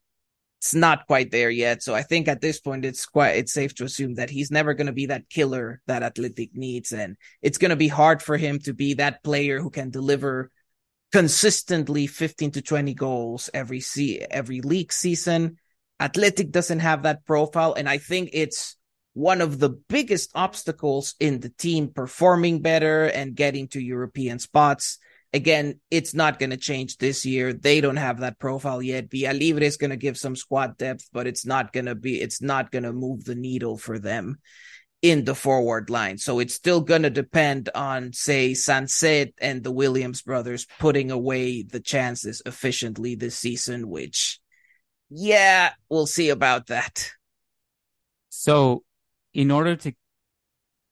It's 0.61 0.75
not 0.75 1.07
quite 1.07 1.31
there 1.31 1.51
yet. 1.51 1.83
So 1.83 1.95
i 1.95 2.03
think 2.03 2.29
at 2.29 2.41
this 2.41 2.61
point 2.61 2.85
it's 2.85 3.07
quite 3.07 3.37
it's 3.37 3.53
safe 3.53 3.75
to 3.77 3.85
assume 3.85 4.15
that 4.15 4.31
he's 4.31 4.51
never 4.51 4.75
going 4.75 4.89
to 4.89 4.93
be 4.93 5.07
that 5.07 5.29
killer 5.29 5.81
that 5.87 6.03
athletic 6.03 6.55
needs. 6.55 6.93
And 6.93 7.17
it's 7.43 7.59
going 7.59 7.71
to 7.71 7.77
be 7.77 7.89
hard 7.89 8.23
for 8.23 8.37
him 8.37 8.59
to 8.61 8.75
be 8.75 8.95
that 8.95 9.23
player 9.25 9.61
who 9.61 9.71
can 9.71 9.91
deliver 9.91 10.51
consistently 11.13 12.07
15 12.07 12.53
to 12.53 12.63
20 12.63 12.95
goals 12.95 13.51
every 13.53 13.81
see 13.81 14.21
every 14.21 14.61
league 14.61 14.93
season. 14.93 15.57
Athletic 15.99 16.51
doesn't 16.51 16.81
have 16.81 17.03
that 17.05 17.25
profile. 17.25 17.75
And 17.75 17.89
i 17.89 17.99
think 17.99 18.31
it's 18.33 18.77
one 19.13 19.41
of 19.41 19.59
the 19.59 19.71
biggest 19.71 20.31
obstacles 20.35 21.15
in 21.19 21.41
the 21.41 21.49
team 21.49 21.89
performing 21.89 22.63
better 22.63 23.07
and 23.07 23.35
getting 23.35 23.67
to 23.69 23.81
european 23.81 24.39
spots 24.39 24.99
Again, 25.33 25.79
it's 25.91 26.13
not 26.13 26.41
going 26.41 26.51
to 26.51 26.57
change 26.57 26.97
this 26.97 27.25
year. 27.25 27.53
They 27.53 27.81
don't 27.81 27.97
have 27.97 28.21
that 28.21 28.41
profile 28.41 28.83
yet. 28.83 29.11
Villalibre 29.11 29.63
is 29.63 29.77
going 29.77 29.91
to 29.91 29.97
give 29.97 30.19
some 30.19 30.35
squad 30.35 30.77
depth, 30.77 31.09
but 31.13 31.29
it's 31.29 31.47
not 31.47 31.73
going 31.73 31.87
to 31.87 31.95
be, 31.95 32.21
it's 32.21 32.43
not 32.43 32.73
going 32.73 32.83
to 32.83 32.93
move 32.93 33.25
the 33.25 33.37
needle 33.37 33.79
for 33.79 33.99
them 33.99 34.39
in 35.03 35.25
the 35.25 35.35
forward 35.35 35.89
line. 35.89 36.19
So 36.19 36.41
it's 36.41 36.55
still 36.55 36.81
going 36.81 37.03
to 37.03 37.11
depend 37.11 37.71
on, 37.75 38.13
say, 38.13 38.53
Sancet 38.53 39.33
and 39.41 39.63
the 39.63 39.71
Williams 39.71 40.23
brothers 40.23 40.67
putting 40.79 41.11
away 41.11 41.63
the 41.63 41.81
chances 41.81 42.43
efficiently 42.45 43.15
this 43.15 43.37
season, 43.37 43.89
which, 43.89 44.41
yeah, 45.09 45.71
we'll 45.89 46.07
see 46.07 46.31
about 46.31 46.67
that. 46.67 47.13
So, 48.29 48.85
in 49.33 49.51
order 49.51 49.77
to 49.77 49.93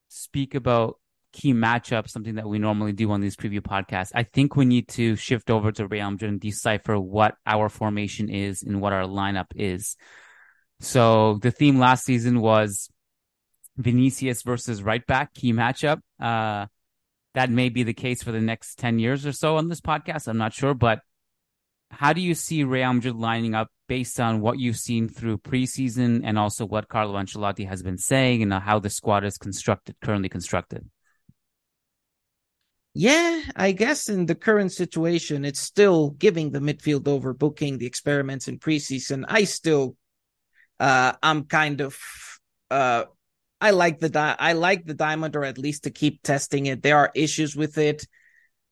speak 0.08 0.54
about 0.54 0.98
key 1.38 1.54
matchup, 1.54 2.08
something 2.08 2.34
that 2.34 2.48
we 2.48 2.58
normally 2.58 2.92
do 2.92 3.10
on 3.12 3.20
these 3.20 3.36
preview 3.36 3.60
podcasts, 3.60 4.10
I 4.12 4.24
think 4.24 4.56
we 4.56 4.64
need 4.64 4.88
to 4.88 5.14
shift 5.14 5.50
over 5.50 5.70
to 5.70 5.86
Real 5.86 6.10
Madrid 6.10 6.32
and 6.32 6.40
decipher 6.40 6.98
what 6.98 7.36
our 7.46 7.68
formation 7.68 8.28
is 8.28 8.64
and 8.64 8.80
what 8.80 8.92
our 8.92 9.04
lineup 9.04 9.46
is. 9.54 9.96
So 10.80 11.38
the 11.40 11.52
theme 11.52 11.78
last 11.78 12.04
season 12.04 12.40
was 12.40 12.90
Vinicius 13.76 14.42
versus 14.42 14.82
right 14.82 15.06
back, 15.06 15.32
key 15.32 15.52
matchup. 15.52 16.00
Uh, 16.20 16.66
that 17.34 17.50
may 17.50 17.68
be 17.68 17.84
the 17.84 17.94
case 17.94 18.20
for 18.20 18.32
the 18.32 18.40
next 18.40 18.76
10 18.80 18.98
years 18.98 19.24
or 19.24 19.30
so 19.30 19.58
on 19.58 19.68
this 19.68 19.80
podcast. 19.80 20.26
I'm 20.26 20.38
not 20.38 20.52
sure, 20.52 20.74
but 20.74 21.00
how 21.92 22.12
do 22.12 22.20
you 22.20 22.34
see 22.34 22.64
Real 22.64 22.92
Madrid 22.92 23.14
lining 23.14 23.54
up 23.54 23.68
based 23.86 24.18
on 24.18 24.40
what 24.40 24.58
you've 24.58 24.76
seen 24.76 25.08
through 25.08 25.38
preseason 25.38 26.22
and 26.24 26.36
also 26.36 26.66
what 26.66 26.88
Carlo 26.88 27.14
Ancelotti 27.14 27.68
has 27.68 27.82
been 27.82 27.96
saying 27.96 28.42
and 28.42 28.52
how 28.52 28.80
the 28.80 28.90
squad 28.90 29.24
is 29.24 29.38
constructed, 29.38 29.94
currently 30.02 30.28
constructed? 30.28 30.90
Yeah, 33.00 33.42
I 33.54 33.70
guess 33.70 34.08
in 34.08 34.26
the 34.26 34.34
current 34.34 34.72
situation, 34.72 35.44
it's 35.44 35.60
still 35.60 36.10
giving 36.10 36.50
the 36.50 36.58
midfield 36.58 37.02
overbooking 37.04 37.78
the 37.78 37.86
experiments 37.86 38.48
in 38.48 38.58
preseason. 38.58 39.24
I 39.28 39.44
still, 39.44 39.94
uh, 40.80 41.12
I'm 41.22 41.44
kind 41.44 41.80
of, 41.80 41.96
uh, 42.72 43.04
I 43.60 43.70
like 43.70 44.00
the 44.00 44.08
di- 44.08 44.34
I 44.36 44.54
like 44.54 44.84
the 44.84 44.94
diamond, 44.94 45.36
or 45.36 45.44
at 45.44 45.58
least 45.58 45.84
to 45.84 45.92
keep 45.92 46.24
testing 46.24 46.66
it. 46.66 46.82
There 46.82 46.96
are 46.96 47.12
issues 47.14 47.54
with 47.54 47.78
it, 47.78 48.04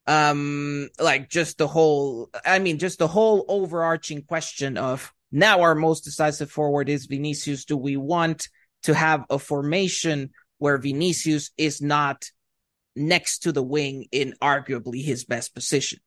um, 0.08 0.88
like 0.98 1.30
just 1.30 1.58
the 1.58 1.68
whole. 1.68 2.28
I 2.44 2.58
mean, 2.58 2.80
just 2.80 2.98
the 2.98 3.06
whole 3.06 3.44
overarching 3.46 4.22
question 4.22 4.76
of 4.76 5.12
now 5.30 5.60
our 5.60 5.76
most 5.76 6.00
decisive 6.00 6.50
forward 6.50 6.88
is 6.88 7.06
Vinicius. 7.06 7.64
Do 7.64 7.76
we 7.76 7.96
want 7.96 8.48
to 8.82 8.92
have 8.92 9.24
a 9.30 9.38
formation 9.38 10.30
where 10.58 10.78
Vinicius 10.78 11.52
is 11.56 11.80
not 11.80 12.28
next 12.96 13.40
to 13.40 13.52
the 13.52 13.62
wing 13.62 14.06
in 14.10 14.34
arguably 14.42 15.04
his 15.04 15.24
best 15.24 15.54
position. 15.54 16.00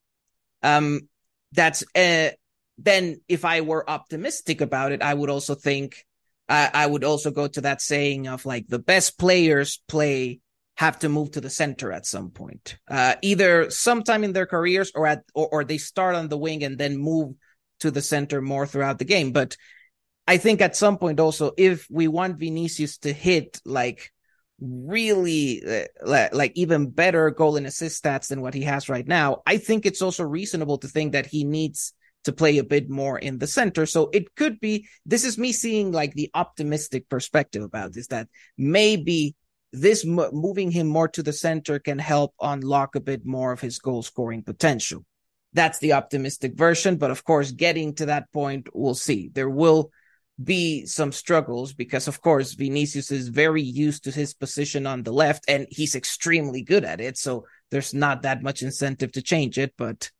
Um, 0.64 1.08
that's 1.52 1.84
uh, 1.96 2.30
then 2.78 3.22
if 3.28 3.46
I 3.46 3.62
were 3.62 3.90
optimistic 3.90 4.62
about 4.62 4.92
it, 4.92 5.02
I 5.02 5.14
would 5.14 5.30
also 5.30 5.56
think 5.56 6.06
uh, 6.48 6.70
I 6.74 6.86
would 6.86 7.04
also 7.04 7.32
go 7.32 7.48
to 7.48 7.62
that 7.62 7.82
saying 7.82 8.28
of 8.28 8.46
like 8.46 8.68
the 8.68 8.80
best 8.80 9.20
players 9.20 9.82
play 9.88 10.40
have 10.76 11.00
to 11.00 11.10
move 11.10 11.32
to 11.32 11.42
the 11.42 11.50
center 11.50 11.92
at 11.92 12.06
some 12.06 12.30
point, 12.30 12.78
uh, 12.90 13.16
either 13.22 13.70
sometime 13.70 14.24
in 14.24 14.34
their 14.34 14.46
careers 14.46 14.92
or 14.96 15.06
at 15.08 15.24
or, 15.34 15.48
or 15.50 15.64
they 15.64 15.78
start 15.78 16.16
on 16.16 16.30
the 16.30 16.38
wing 16.38 16.64
and 16.64 16.78
then 16.78 16.98
move 16.98 17.36
to 17.82 17.92
the 17.92 18.02
center 18.02 18.42
more 18.42 18.66
throughout 18.66 18.98
the 18.98 19.06
game. 19.06 19.32
But 19.32 19.58
I 20.26 20.38
think 20.38 20.62
at 20.62 20.76
some 20.76 20.98
point 20.98 21.20
also, 21.20 21.52
if 21.58 21.88
we 21.90 22.08
want 22.08 22.40
Vinicius 22.40 22.98
to 23.00 23.12
hit 23.12 23.60
like 23.66 24.12
really 24.62 25.64
like 26.02 26.52
even 26.56 26.90
better 26.90 27.30
goal 27.32 27.58
and 27.58 27.68
assist 27.68 28.04
stats 28.04 28.28
than 28.28 28.42
what 28.42 28.54
he 28.54 28.64
has 28.64 28.90
right 28.90 29.08
now, 29.08 29.42
I 29.46 29.58
think 29.58 29.86
it's 29.86 30.02
also 30.02 30.24
reasonable 30.24 30.78
to 30.80 30.88
think 30.88 31.14
that 31.14 31.26
he 31.26 31.44
needs 31.44 31.94
to 32.26 32.34
play 32.34 32.58
a 32.58 32.64
bit 32.64 32.90
more 32.90 33.18
in 33.18 33.38
the 33.38 33.48
center. 33.48 33.86
So 33.86 34.10
it 34.12 34.36
could 34.36 34.60
be 34.60 34.88
this 35.06 35.24
is 35.24 35.38
me 35.38 35.52
seeing 35.52 35.92
like 35.92 36.14
the 36.14 36.30
optimistic 36.34 37.08
perspective 37.10 37.64
about 37.64 37.94
this 37.94 38.08
that 38.08 38.28
maybe 38.58 39.36
this 39.72 40.06
m- 40.06 40.30
moving 40.34 40.72
him 40.72 40.88
more 40.88 41.08
to 41.10 41.24
the 41.24 41.34
center 41.34 41.80
can 41.80 42.00
help 42.00 42.34
unlock 42.42 42.96
a 42.96 43.00
bit 43.00 43.26
more 43.26 43.52
of 43.52 43.62
his 43.62 43.80
goal 43.80 44.04
scoring 44.04 44.44
potential. 44.44 45.06
That's 45.54 45.80
the 45.80 45.94
optimistic 45.94 46.56
version, 46.56 46.98
but 46.98 47.12
of 47.12 47.24
course 47.24 47.52
getting 47.52 47.96
to 47.96 48.08
that 48.08 48.32
point 48.32 48.68
we'll 48.74 48.96
see. 48.96 49.30
There 49.34 49.50
will 49.50 49.92
be 50.42 50.86
some 50.86 51.12
struggles 51.12 51.74
because 51.74 52.08
of 52.08 52.22
course 52.22 52.54
Vinicius 52.54 53.12
is 53.12 53.28
very 53.28 53.62
used 53.62 54.04
to 54.06 54.12
his 54.12 54.34
position 54.34 54.88
on 54.88 55.04
the 55.04 55.12
left 55.12 55.44
and 55.48 55.68
he's 55.70 55.96
extremely 55.96 56.62
good 56.62 56.86
at 56.86 57.02
it. 57.02 57.18
So 57.18 57.46
there's 57.72 57.94
not 57.94 58.22
that 58.22 58.42
much 58.42 58.62
incentive 58.62 59.12
to 59.14 59.22
change 59.22 59.58
it 59.58 59.74
but 59.78 60.12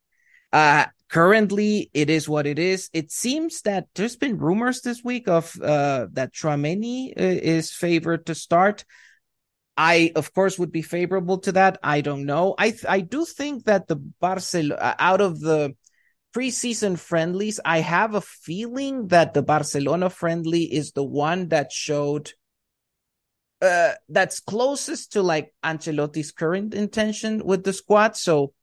uh 0.52 0.86
currently 1.08 1.90
it 1.94 2.10
is 2.10 2.28
what 2.28 2.46
it 2.46 2.58
is. 2.58 2.90
It 2.92 3.10
seems 3.10 3.62
that 3.62 3.86
there's 3.94 4.16
been 4.16 4.36
rumors 4.36 4.82
this 4.82 5.02
week 5.02 5.26
of 5.26 5.58
uh 5.60 6.06
that 6.12 6.34
Tchouameni 6.34 7.12
uh, 7.12 7.22
is 7.22 7.72
favored 7.72 8.26
to 8.26 8.34
start. 8.34 8.84
I 9.76 10.12
of 10.16 10.34
course 10.34 10.58
would 10.58 10.72
be 10.72 10.82
favorable 10.82 11.38
to 11.38 11.52
that. 11.52 11.78
I 11.82 12.02
don't 12.02 12.26
know. 12.26 12.54
I 12.58 12.70
th- 12.70 12.84
I 12.86 13.00
do 13.00 13.24
think 13.24 13.64
that 13.64 13.88
the 13.88 13.96
Barcelona 13.96 14.96
out 14.98 15.22
of 15.22 15.40
the 15.40 15.74
preseason 16.34 16.98
friendlies, 16.98 17.60
I 17.64 17.80
have 17.80 18.14
a 18.14 18.20
feeling 18.20 19.08
that 19.08 19.34
the 19.34 19.42
Barcelona 19.42 20.10
friendly 20.10 20.62
is 20.62 20.92
the 20.92 21.04
one 21.04 21.48
that 21.48 21.72
showed 21.72 22.32
uh 23.62 23.92
that's 24.08 24.40
closest 24.40 25.12
to 25.12 25.22
like 25.22 25.52
Ancelotti's 25.62 26.32
current 26.32 26.72
intention 26.74 27.44
with 27.44 27.62
the 27.62 27.72
squad. 27.72 28.16
So 28.16 28.54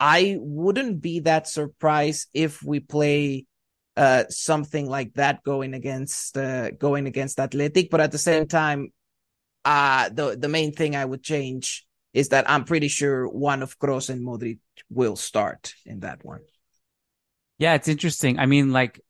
I 0.00 0.36
wouldn't 0.40 1.00
be 1.00 1.20
that 1.20 1.46
surprised 1.46 2.28
if 2.34 2.62
we 2.62 2.80
play 2.80 3.46
uh 3.96 4.24
something 4.30 4.88
like 4.88 5.14
that 5.14 5.44
going 5.44 5.74
against 5.74 6.36
uh 6.36 6.72
going 6.72 7.06
against 7.06 7.38
Athletic, 7.38 7.90
but 7.90 8.00
at 8.00 8.10
the 8.10 8.18
same 8.18 8.46
time 8.46 8.92
uh 9.64 10.08
the 10.08 10.36
the 10.36 10.48
main 10.48 10.72
thing 10.72 10.96
I 10.96 11.04
would 11.04 11.22
change 11.22 11.86
is 12.12 12.30
that 12.30 12.50
I'm 12.50 12.64
pretty 12.64 12.88
sure 12.88 13.28
one 13.28 13.62
of 13.62 13.78
Kroos 13.78 14.10
and 14.10 14.26
Modric 14.26 14.58
will 14.90 15.16
start 15.16 15.74
in 15.86 16.00
that 16.00 16.24
one. 16.24 16.40
Yeah, 17.58 17.74
it's 17.74 17.88
interesting. 17.88 18.38
I 18.38 18.46
mean, 18.46 18.72
like, 18.72 19.00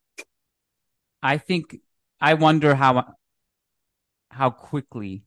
I 1.23 1.39
think 1.39 1.79
I 2.21 2.35
wonder 2.35 2.75
how 2.75 3.15
how 4.31 4.51
quickly, 4.51 5.25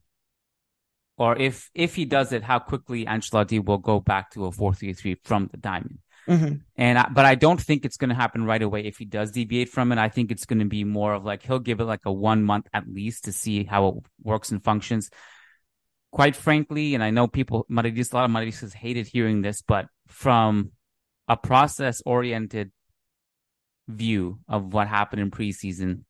or 1.16 1.36
if 1.36 1.70
if 1.74 1.94
he 1.94 2.04
does 2.04 2.32
it, 2.32 2.42
how 2.42 2.58
quickly 2.58 3.06
Ancelotti 3.06 3.64
will 3.64 3.78
go 3.78 4.00
back 4.00 4.30
to 4.32 4.46
a 4.46 4.52
four 4.52 4.74
three 4.74 4.92
three 4.92 5.16
from 5.24 5.48
the 5.50 5.56
diamond. 5.56 5.98
Mm-hmm. 6.28 6.56
And 6.76 6.98
I, 6.98 7.08
but 7.08 7.24
I 7.24 7.36
don't 7.36 7.60
think 7.60 7.84
it's 7.84 7.96
going 7.96 8.08
to 8.08 8.16
happen 8.16 8.44
right 8.44 8.60
away 8.60 8.84
if 8.84 8.98
he 8.98 9.04
does 9.04 9.30
deviate 9.30 9.68
from 9.68 9.92
it. 9.92 9.98
I 9.98 10.08
think 10.08 10.32
it's 10.32 10.44
going 10.44 10.58
to 10.58 10.64
be 10.64 10.82
more 10.82 11.14
of 11.14 11.24
like 11.24 11.42
he'll 11.44 11.60
give 11.60 11.80
it 11.80 11.84
like 11.84 12.04
a 12.04 12.12
one 12.12 12.42
month 12.42 12.66
at 12.72 12.88
least 12.88 13.24
to 13.24 13.32
see 13.32 13.64
how 13.64 13.88
it 13.88 13.94
works 14.22 14.50
and 14.50 14.62
functions. 14.62 15.08
Quite 16.10 16.34
frankly, 16.34 16.94
and 16.94 17.04
I 17.04 17.10
know 17.10 17.28
people, 17.28 17.66
Madridistas, 17.70 18.12
a 18.12 18.16
lot 18.16 18.24
of 18.24 18.30
Madridistas 18.30 18.74
hated 18.74 19.06
hearing 19.06 19.42
this, 19.42 19.62
but 19.62 19.86
from 20.08 20.72
a 21.28 21.36
process 21.36 22.02
oriented 22.04 22.72
view 23.88 24.38
of 24.48 24.72
what 24.72 24.88
happened 24.88 25.22
in 25.22 25.30
preseason, 25.30 26.02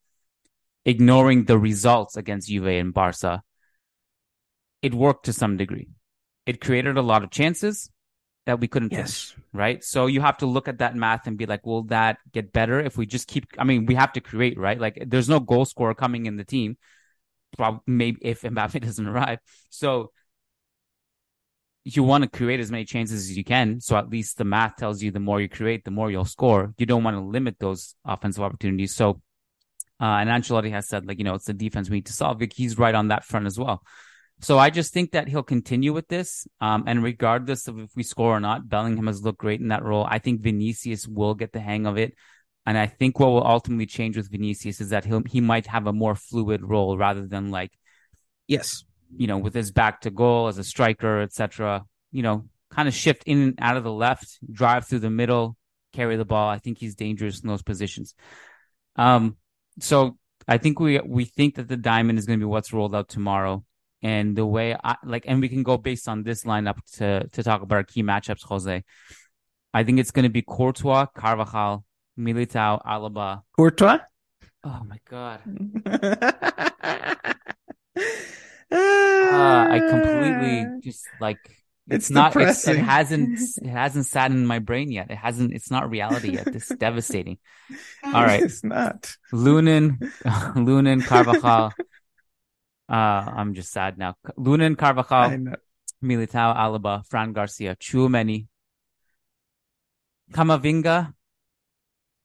ignoring 0.85 1.45
the 1.45 1.59
results 1.59 2.16
against 2.16 2.49
Juve 2.49 2.66
and 2.66 2.95
Barca, 2.95 3.42
it 4.83 4.95
worked 4.95 5.25
to 5.26 5.33
some 5.33 5.56
degree. 5.56 5.88
It 6.47 6.61
created 6.61 6.97
a 6.97 7.02
lot 7.02 7.25
of 7.25 7.30
chances 7.30 7.90
that 8.47 8.61
we 8.61 8.68
couldn't 8.68 8.92
Yes. 8.92 9.33
finish, 9.33 9.37
right? 9.52 9.83
So 9.83 10.06
you 10.06 10.21
have 10.21 10.38
to 10.38 10.47
look 10.47 10.68
at 10.68 10.78
that 10.78 10.95
math 10.95 11.26
and 11.26 11.37
be 11.37 11.47
like, 11.47 11.66
will 11.66 11.83
that 11.85 12.18
get 12.33 12.52
better 12.52 12.78
if 12.78 12.97
we 12.97 13.04
just 13.06 13.26
keep? 13.26 13.47
I 13.59 13.64
mean, 13.64 13.87
we 13.87 13.97
have 13.97 14.12
to 14.12 14.21
create, 14.21 14.59
right? 14.59 14.78
Like, 14.78 15.02
there's 15.06 15.28
no 15.28 15.40
goal 15.40 15.64
scorer 15.64 15.95
coming 15.95 16.26
in 16.26 16.37
the 16.37 16.45
team. 16.45 16.76
Probably, 17.56 17.80
maybe 17.87 18.18
if 18.23 18.42
Mbappe 18.42 18.80
doesn't 18.85 19.06
arrive, 19.06 19.40
so 19.71 20.12
you 21.95 22.02
want 22.02 22.25
to 22.25 22.28
create 22.28 22.59
as 22.59 22.71
many 22.71 22.85
chances 22.85 23.31
as 23.31 23.37
you 23.37 23.45
can. 23.45 23.81
So 23.81 23.97
at 23.97 24.11
least 24.11 24.38
the 24.38 24.45
math 24.45 24.76
tells 24.76 25.02
you 25.02 25.12
the 25.12 25.21
more 25.21 25.40
you 25.40 25.49
create, 25.49 25.85
the 25.85 25.93
more 25.93 26.11
you'll 26.11 26.25
score. 26.25 26.75
You 26.78 26.87
don't 26.87 27.05
want 27.05 27.16
to 27.16 27.21
limit 27.21 27.61
those 27.61 27.95
offensive 28.05 28.43
opportunities. 28.43 28.95
So, 28.95 29.21
uh, 30.00 30.19
and 30.19 30.28
Ancelotti 30.28 30.73
has 30.73 30.88
said, 30.88 31.07
like, 31.07 31.19
you 31.19 31.25
know, 31.25 31.35
it's 31.35 31.45
the 31.45 31.55
defense 31.55 31.88
we 31.88 31.99
need 31.99 32.07
to 32.07 32.12
solve. 32.12 32.40
Like, 32.40 32.52
He's 32.52 32.76
right 32.76 32.95
on 32.95 33.09
that 33.09 33.25
front 33.25 33.47
as 33.47 33.57
well. 33.57 33.83
So 34.40 34.59
I 34.59 34.71
just 34.71 34.93
think 34.93 35.12
that 35.12 35.28
he'll 35.28 35.45
continue 35.45 35.93
with 35.93 36.09
this. 36.09 36.47
Um, 36.61 36.85
and 36.87 37.02
regardless 37.02 37.69
of 37.69 37.78
if 37.78 37.90
we 37.95 38.02
score 38.02 38.37
or 38.37 38.40
not, 38.40 38.69
Bellingham 38.69 39.07
has 39.07 39.23
looked 39.23 39.38
great 39.38 39.61
in 39.61 39.69
that 39.69 39.85
role. 39.85 40.07
I 40.09 40.19
think 40.19 40.43
Vinicius 40.43 41.07
will 41.07 41.35
get 41.35 41.52
the 41.52 41.61
hang 41.61 41.87
of 41.87 41.97
it. 41.97 42.14
And 42.66 42.76
I 42.76 42.87
think 42.87 43.19
what 43.19 43.28
will 43.28 43.47
ultimately 43.47 43.87
change 43.87 44.16
with 44.16 44.31
Vinicius 44.31 44.81
is 44.81 44.90
that 44.90 45.05
he'll, 45.05 45.23
he 45.25 45.40
might 45.40 45.69
have 45.69 45.87
a 45.87 45.93
more 45.93 46.16
fluid 46.16 46.62
role 46.62 46.99
rather 46.99 47.26
than 47.26 47.50
like, 47.50 47.71
Yes. 48.49 48.85
You 49.17 49.27
know, 49.27 49.39
with 49.39 49.55
his 49.55 49.71
back 49.71 50.03
to 50.03 50.11
goal 50.11 50.49
as 50.49 50.59
a 50.59 50.65
striker, 50.65 51.21
etc. 51.21 51.85
You 52.13 52.23
know, 52.23 52.45
kind 52.71 52.89
of 52.89 52.95
shift 52.95 53.25
in 53.27 53.43
and 53.43 53.55
out 53.59 53.77
of 53.77 53.85
the 53.85 53.93
left, 53.93 54.39
drive 54.53 54.87
through 54.87 55.01
the 55.01 55.11
middle, 55.11 55.57
carry 55.93 56.17
the 56.17 56.25
ball. 56.25 56.49
I 56.49 56.59
think 56.59 56.79
he's 56.79 56.95
dangerous 56.95 57.41
in 57.41 57.49
those 57.49 57.63
positions. 57.63 58.15
Um, 58.97 59.37
so 59.81 60.19
I 60.49 60.59
think 60.59 60.81
we 60.81 61.01
we 61.01 61.25
think 61.25 61.57
that 61.57 61.69
the 61.69 61.77
diamond 61.77 62.19
is 62.19 62.27
going 62.27 62.39
to 62.39 62.45
be 62.45 62.49
what's 62.49 62.73
rolled 62.73 62.95
out 62.95 63.09
tomorrow. 63.09 63.65
And 64.03 64.37
the 64.37 64.47
way 64.47 64.77
I 64.85 64.97
like, 65.05 65.25
and 65.27 65.41
we 65.41 65.49
can 65.49 65.63
go 65.63 65.79
based 65.79 66.09
on 66.09 66.23
this 66.23 66.45
lineup 66.45 66.79
to 66.95 67.29
to 67.29 67.43
talk 67.43 67.63
about 67.63 67.77
our 67.77 67.85
key 67.85 68.03
matchups, 68.03 68.43
Jose. 68.45 68.85
I 69.75 69.85
think 69.85 69.99
it's 69.99 70.11
going 70.11 70.25
to 70.25 70.31
be 70.31 70.43
Courtois, 70.43 71.07
Carvajal, 71.07 71.85
Militao, 72.19 72.85
Alaba. 72.85 73.43
Courtois? 73.57 73.99
Oh 74.65 74.83
my 74.85 74.99
god. 75.09 75.41
uh, 78.73 79.68
I 79.70 79.80
completely 79.88 80.80
just 80.82 81.06
like 81.20 81.38
it's, 81.88 82.06
It's 82.06 82.11
not 82.11 82.35
it's, 82.37 82.66
it 82.66 82.78
hasn't 82.78 83.38
it 83.62 83.68
hasn't 83.68 84.06
sat 84.06 84.30
in 84.30 84.44
my 84.44 84.58
brain 84.58 84.90
yet. 84.90 85.11
It 85.11 85.16
hasn't 85.16 85.52
it's 85.52 85.70
not 85.70 85.88
reality 85.88 86.32
yet. 86.32 86.49
It's 86.49 86.68
devastating. 86.87 87.38
All 88.04 88.25
right. 88.25 88.42
It's 88.42 88.64
not. 88.64 89.16
Lunin 89.32 89.99
Lunin 90.56 91.04
Carvajal. 91.04 91.73
Uh 92.88 92.92
I'm 92.92 93.54
just 93.54 93.70
sad 93.70 93.99
now. 93.99 94.16
Lunin 94.38 94.76
Carvajal. 94.76 95.54
Militao, 96.04 96.54
Alaba, 96.54 97.06
Fran 97.06 97.32
Garcia, 97.32 97.75
Tchouameni, 97.75 98.46
Camavinga, 100.31 101.14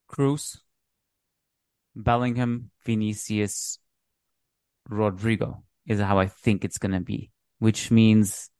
Kroos, 0.06 0.58
Bellingham, 1.96 2.70
Vinicius, 2.84 3.78
Rodrygo 4.90 5.62
is 5.86 6.00
how 6.00 6.18
I 6.18 6.26
think 6.26 6.64
it's 6.64 6.78
gonna 6.78 7.00
be, 7.00 7.30
which 7.58 7.90
means 7.90 8.50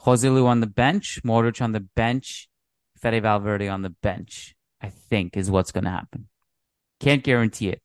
Joselu 0.00 0.46
on 0.46 0.60
the 0.60 0.66
bench, 0.66 1.20
Modric 1.24 1.62
on 1.62 1.72
the 1.72 1.80
bench, 1.80 2.48
Fede 3.00 3.22
Valverde 3.22 3.68
on 3.68 3.82
the 3.82 3.94
bench. 4.02 4.54
I 4.80 4.90
think 4.90 5.36
is 5.36 5.50
what's 5.50 5.72
gonna 5.72 5.90
happen. 5.90 6.28
Can't 6.98 7.22
guarantee 7.22 7.68
it, 7.68 7.82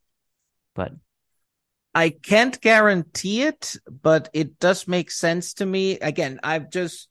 but 0.74 0.92
I 1.94 2.10
can't 2.10 2.60
guarantee 2.62 3.44
it, 3.44 3.76
but 3.90 4.30
it 4.34 4.60
does 4.60 4.88
make 4.88 5.10
sense 5.10 5.54
to 5.56 5.66
me. 5.66 6.00
Again, 6.00 6.40
I've 6.44 6.70
just 6.70 7.08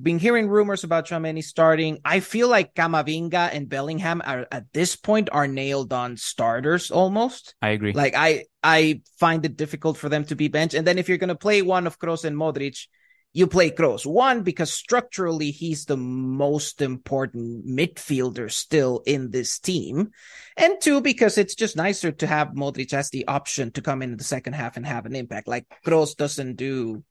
been 0.00 0.18
hearing 0.18 0.48
rumors 0.48 0.84
about 0.84 1.06
Tchouameni 1.06 1.42
starting. 1.42 1.98
I 2.04 2.20
feel 2.20 2.48
like 2.48 2.74
Camavinga 2.74 3.50
and 3.52 3.68
Bellingham 3.68 4.22
are 4.24 4.46
at 4.50 4.72
this 4.72 4.96
point 4.96 5.28
are 5.32 5.48
nailed 5.48 5.92
on 5.92 6.16
starters 6.16 6.90
almost. 6.90 7.54
I 7.60 7.70
agree. 7.70 7.92
Like 7.92 8.14
I 8.16 8.44
I 8.62 9.02
find 9.18 9.44
it 9.44 9.56
difficult 9.56 9.96
for 9.96 10.08
them 10.08 10.24
to 10.26 10.36
be 10.36 10.48
benched. 10.48 10.74
And 10.74 10.86
then 10.86 10.98
if 10.98 11.08
you're 11.08 11.18
gonna 11.18 11.34
play 11.34 11.62
one 11.62 11.86
of 11.86 11.98
Kroos 11.98 12.24
and 12.24 12.36
Modric, 12.36 12.86
you 13.32 13.46
play 13.46 13.70
Kroos. 13.70 14.04
One, 14.04 14.42
because 14.42 14.72
structurally 14.72 15.50
he's 15.50 15.84
the 15.84 15.96
most 15.96 16.82
important 16.82 17.66
midfielder 17.66 18.50
still 18.50 19.02
in 19.06 19.30
this 19.30 19.58
team. 19.58 20.10
And 20.56 20.80
two, 20.80 21.00
because 21.00 21.38
it's 21.38 21.54
just 21.54 21.76
nicer 21.76 22.12
to 22.12 22.26
have 22.26 22.48
Modric 22.48 22.92
as 22.92 23.10
the 23.10 23.28
option 23.28 23.70
to 23.72 23.82
come 23.82 24.02
in 24.02 24.16
the 24.16 24.24
second 24.24 24.54
half 24.54 24.76
and 24.76 24.86
have 24.86 25.06
an 25.06 25.14
impact. 25.14 25.46
Like 25.48 25.66
Kroos 25.86 26.16
doesn't 26.16 26.56
do 26.56 27.04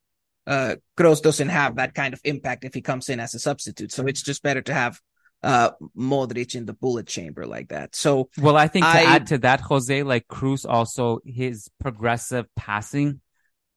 uh 0.49 0.75
Kroos 0.97 1.21
doesn't 1.21 1.49
have 1.49 1.75
that 1.75 1.93
kind 1.93 2.13
of 2.13 2.19
impact 2.23 2.65
if 2.65 2.73
he 2.73 2.81
comes 2.81 3.07
in 3.09 3.19
as 3.19 3.35
a 3.35 3.39
substitute. 3.39 3.91
So 3.91 4.07
it's 4.07 4.23
just 4.23 4.41
better 4.43 4.61
to 4.63 4.73
have 4.73 4.99
uh 5.43 5.69
Modric 5.95 6.55
in 6.55 6.65
the 6.65 6.73
bullet 6.73 7.07
chamber 7.07 7.45
like 7.45 7.69
that. 7.69 7.95
So 7.95 8.29
Well, 8.37 8.57
I 8.57 8.67
think 8.67 8.85
to 8.85 8.89
I- 8.91 9.15
add 9.15 9.27
to 9.27 9.37
that, 9.39 9.61
Jose, 9.61 10.03
like 10.03 10.27
Kroos 10.27 10.65
also 10.67 11.19
his 11.23 11.69
progressive 11.79 12.47
passing, 12.55 13.21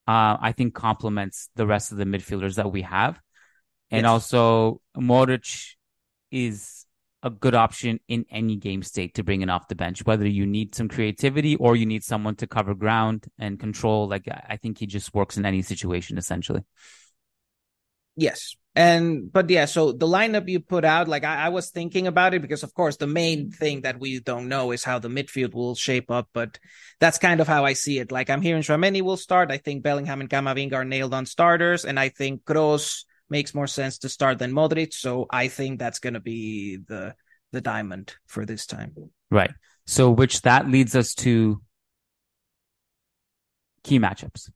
uh, 0.08 0.36
I 0.40 0.52
think 0.56 0.74
complements 0.74 1.50
the 1.54 1.66
rest 1.66 1.92
of 1.92 1.98
the 1.98 2.04
midfielders 2.04 2.56
that 2.56 2.72
we 2.72 2.82
have. 2.82 3.20
And 3.90 4.04
Yes. 4.04 4.10
also 4.10 4.80
Modric 4.96 5.76
is 6.30 6.81
a 7.22 7.30
good 7.30 7.54
option 7.54 8.00
in 8.08 8.26
any 8.30 8.56
game 8.56 8.82
state 8.82 9.14
to 9.14 9.22
bring 9.22 9.42
in 9.42 9.50
off 9.50 9.68
the 9.68 9.74
bench, 9.74 10.04
whether 10.04 10.26
you 10.26 10.46
need 10.46 10.74
some 10.74 10.88
creativity 10.88 11.56
or 11.56 11.76
you 11.76 11.86
need 11.86 12.02
someone 12.02 12.34
to 12.36 12.46
cover 12.46 12.74
ground 12.74 13.26
and 13.38 13.60
control. 13.60 14.08
Like 14.08 14.26
I 14.28 14.56
think 14.56 14.78
he 14.78 14.86
just 14.86 15.14
works 15.14 15.36
in 15.36 15.46
any 15.46 15.62
situation 15.62 16.18
essentially. 16.18 16.62
Yes. 18.16 18.56
And 18.74 19.30
but 19.30 19.50
yeah, 19.50 19.66
so 19.66 19.92
the 19.92 20.06
lineup 20.06 20.48
you 20.48 20.58
put 20.58 20.84
out, 20.84 21.06
like 21.06 21.24
I, 21.24 21.46
I 21.46 21.48
was 21.50 21.70
thinking 21.70 22.06
about 22.06 22.32
it 22.32 22.40
because 22.40 22.62
of 22.62 22.72
course 22.72 22.96
the 22.96 23.06
main 23.06 23.50
thing 23.50 23.82
that 23.82 24.00
we 24.00 24.18
don't 24.18 24.48
know 24.48 24.70
is 24.70 24.82
how 24.82 24.98
the 24.98 25.08
midfield 25.08 25.52
will 25.52 25.74
shape 25.74 26.10
up, 26.10 26.28
but 26.32 26.58
that's 26.98 27.18
kind 27.18 27.40
of 27.40 27.46
how 27.46 27.66
I 27.66 27.74
see 27.74 27.98
it. 27.98 28.10
Like 28.10 28.30
I'm 28.30 28.40
hearing 28.40 28.62
Tchouameni 28.62 29.02
will 29.02 29.18
start. 29.18 29.50
I 29.50 29.58
think 29.58 29.82
Bellingham 29.82 30.22
and 30.22 30.30
Camavinga 30.30 30.72
are 30.72 30.84
nailed 30.86 31.12
on 31.12 31.26
starters, 31.26 31.84
and 31.84 32.00
I 32.00 32.08
think 32.08 32.44
Kroos 32.44 33.04
makes 33.32 33.52
more 33.54 33.66
sense 33.66 33.98
to 33.98 34.08
start 34.08 34.38
than 34.38 34.52
Modric. 34.52 34.92
So 34.94 35.26
I 35.28 35.48
think 35.48 35.80
that's 35.80 35.98
gonna 35.98 36.20
be 36.20 36.76
the 36.76 37.14
the 37.50 37.60
diamond 37.60 38.14
for 38.26 38.46
this 38.46 38.64
time. 38.66 38.94
Right. 39.30 39.52
So 39.86 40.10
which 40.10 40.42
that 40.42 40.70
leads 40.70 40.94
us 40.94 41.14
to 41.26 41.60
key 43.82 43.98
matchups. 43.98 44.50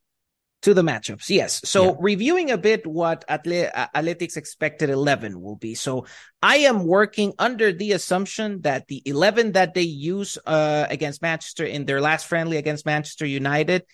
To 0.62 0.72
the 0.74 0.82
matchups, 0.82 1.28
yes. 1.28 1.60
So 1.64 1.80
Yeah. 1.84 1.96
reviewing 2.00 2.50
a 2.50 2.58
bit 2.58 2.86
what 2.86 3.24
Atle- 3.28 3.70
Athletics 3.94 4.36
expected 4.36 4.88
11 4.90 5.40
will 5.40 5.56
be. 5.56 5.74
So 5.74 6.06
I 6.42 6.56
am 6.70 6.86
working 6.86 7.34
under 7.38 7.72
the 7.72 7.92
assumption 7.92 8.62
that 8.62 8.88
the 8.88 9.02
11 9.04 9.52
that 9.52 9.74
they 9.74 9.82
use 9.82 10.38
uh, 10.46 10.86
against 10.88 11.22
Manchester 11.22 11.64
in 11.64 11.84
their 11.84 12.00
last 12.00 12.26
friendly 12.26 12.56
against 12.56 12.86
Manchester 12.86 13.26
United 13.26 13.84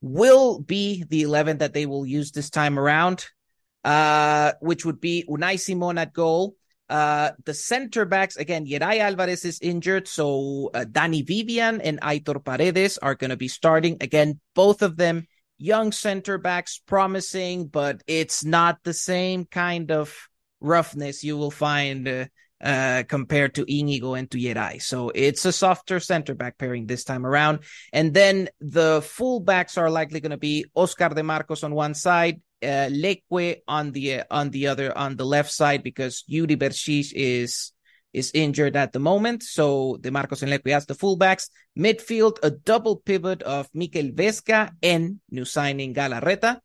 will 0.00 0.60
be 0.60 1.04
the 1.08 1.22
11 1.22 1.58
that 1.58 1.72
they 1.72 1.86
will 1.86 2.04
use 2.04 2.32
this 2.32 2.50
time 2.50 2.78
around, 2.78 3.26
uh, 3.88 4.52
which 4.60 4.84
would 4.84 5.00
be 5.00 5.24
Unai 5.26 5.58
Simon 5.58 5.96
at 5.96 6.12
goal. 6.12 6.54
Uh, 6.90 7.30
the 7.46 7.54
center 7.54 8.04
backs, 8.04 8.36
again, 8.36 8.66
Yeray 8.66 9.00
Alvarez 9.00 9.46
is 9.46 9.58
injured. 9.62 10.06
So 10.06 10.70
uh, 10.74 10.84
Dani 10.84 11.26
Vivian 11.26 11.80
and 11.80 11.98
Aitor 12.02 12.44
Paredes 12.44 12.98
are 12.98 13.14
going 13.14 13.30
to 13.30 13.36
be 13.36 13.48
starting. 13.48 13.96
Again, 14.02 14.40
both 14.54 14.82
of 14.82 14.98
them 14.98 15.26
young 15.56 15.92
center 15.92 16.36
backs, 16.36 16.82
promising, 16.84 17.66
but 17.68 18.02
it's 18.06 18.44
not 18.44 18.78
the 18.84 18.92
same 18.92 19.46
kind 19.46 19.90
of 19.90 20.14
roughness 20.60 21.24
you 21.24 21.38
will 21.38 21.50
find 21.50 22.06
uh, 22.06 22.26
uh, 22.60 23.04
compared 23.08 23.54
to 23.54 23.64
Inigo 23.64 24.14
and 24.14 24.30
to 24.32 24.38
Yeray. 24.38 24.82
So 24.82 25.10
it's 25.14 25.46
a 25.46 25.52
softer 25.52 25.98
center 25.98 26.34
back 26.34 26.58
pairing 26.58 26.86
this 26.86 27.04
time 27.04 27.24
around. 27.24 27.60
And 27.92 28.12
then 28.12 28.48
the 28.60 29.00
full 29.00 29.40
backs 29.40 29.78
are 29.78 29.90
likely 29.90 30.20
going 30.20 30.36
to 30.36 30.36
be 30.50 30.66
Oscar 30.74 31.08
de 31.08 31.22
Marcos 31.22 31.64
on 31.64 31.74
one 31.74 31.94
side, 31.94 32.42
uh, 32.62 32.88
Lekue 32.90 33.56
on 33.66 33.92
the 33.92 34.22
on 34.30 34.50
the 34.50 34.66
other 34.68 34.96
on 34.96 35.16
the 35.16 35.26
left 35.26 35.50
side 35.50 35.82
because 35.82 36.24
Yuri 36.26 36.56
Berchiche 36.56 37.12
is 37.14 37.72
is 38.12 38.30
injured 38.34 38.76
at 38.76 38.92
the 38.92 38.98
moment. 38.98 39.42
So 39.42 39.98
De 40.00 40.10
Marcos 40.10 40.42
and 40.42 40.50
Lekue 40.50 40.74
as 40.74 40.86
the 40.86 40.94
fullbacks. 40.94 41.50
Midfield, 41.78 42.38
a 42.42 42.50
double 42.50 42.96
pivot 42.96 43.42
of 43.42 43.68
Mikel 43.74 44.10
Vesga 44.10 44.72
and 44.82 45.20
new 45.30 45.44
signing 45.44 45.94
Galarreta. 45.94 46.60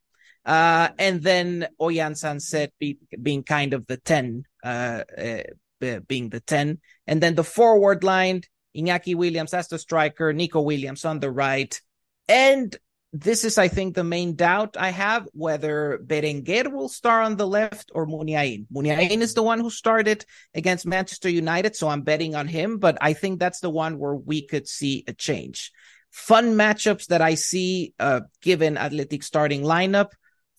Uh, 0.45 0.89
and 0.99 1.21
then 1.21 1.67
Oihan 1.79 2.13
Sancet 2.13 2.69
be, 2.79 2.97
being 3.21 3.43
kind 3.43 3.73
of 3.73 3.87
the 3.87 3.97
10, 3.97 4.43
uh, 4.63 5.03
uh, 5.17 5.99
being 6.07 6.29
the 6.29 6.41
10. 6.41 6.79
And 7.07 7.21
then 7.21 7.35
the 7.35 7.43
forward 7.43 8.03
line, 8.03 8.41
Iñaki 8.75 9.15
Williams 9.15 9.53
as 9.53 9.67
the 9.67 9.79
striker, 9.79 10.33
Nico 10.33 10.61
Williams 10.61 11.05
on 11.05 11.19
the 11.19 11.31
right. 11.31 11.79
And 12.27 12.75
this 13.13 13.43
is, 13.43 13.59
I 13.59 13.67
think, 13.67 13.93
the 13.93 14.03
main 14.03 14.33
doubt 14.33 14.75
I 14.75 14.89
have 14.89 15.27
whether 15.33 16.01
Berenguer 16.03 16.71
will 16.71 16.89
start 16.89 17.25
on 17.25 17.37
the 17.37 17.45
left 17.45 17.91
or 17.93 18.07
Muniain. 18.07 18.65
Muniain 18.73 19.21
is 19.21 19.35
the 19.35 19.43
one 19.43 19.59
who 19.59 19.69
started 19.69 20.25
against 20.55 20.87
Manchester 20.87 21.29
United, 21.29 21.75
so 21.75 21.87
I'm 21.89 22.01
betting 22.01 22.33
on 22.33 22.47
him, 22.47 22.79
but 22.79 22.97
I 23.01 23.13
think 23.13 23.39
that's 23.39 23.59
the 23.59 23.69
one 23.69 23.99
where 23.99 24.15
we 24.15 24.47
could 24.47 24.67
see 24.67 25.03
a 25.07 25.13
change. 25.13 25.71
Fun 26.09 26.55
matchups 26.55 27.07
that 27.07 27.21
I 27.21 27.35
see 27.35 27.93
uh, 27.99 28.21
given 28.41 28.79
Athletic 28.79 29.21
starting 29.21 29.61
lineup. 29.61 30.09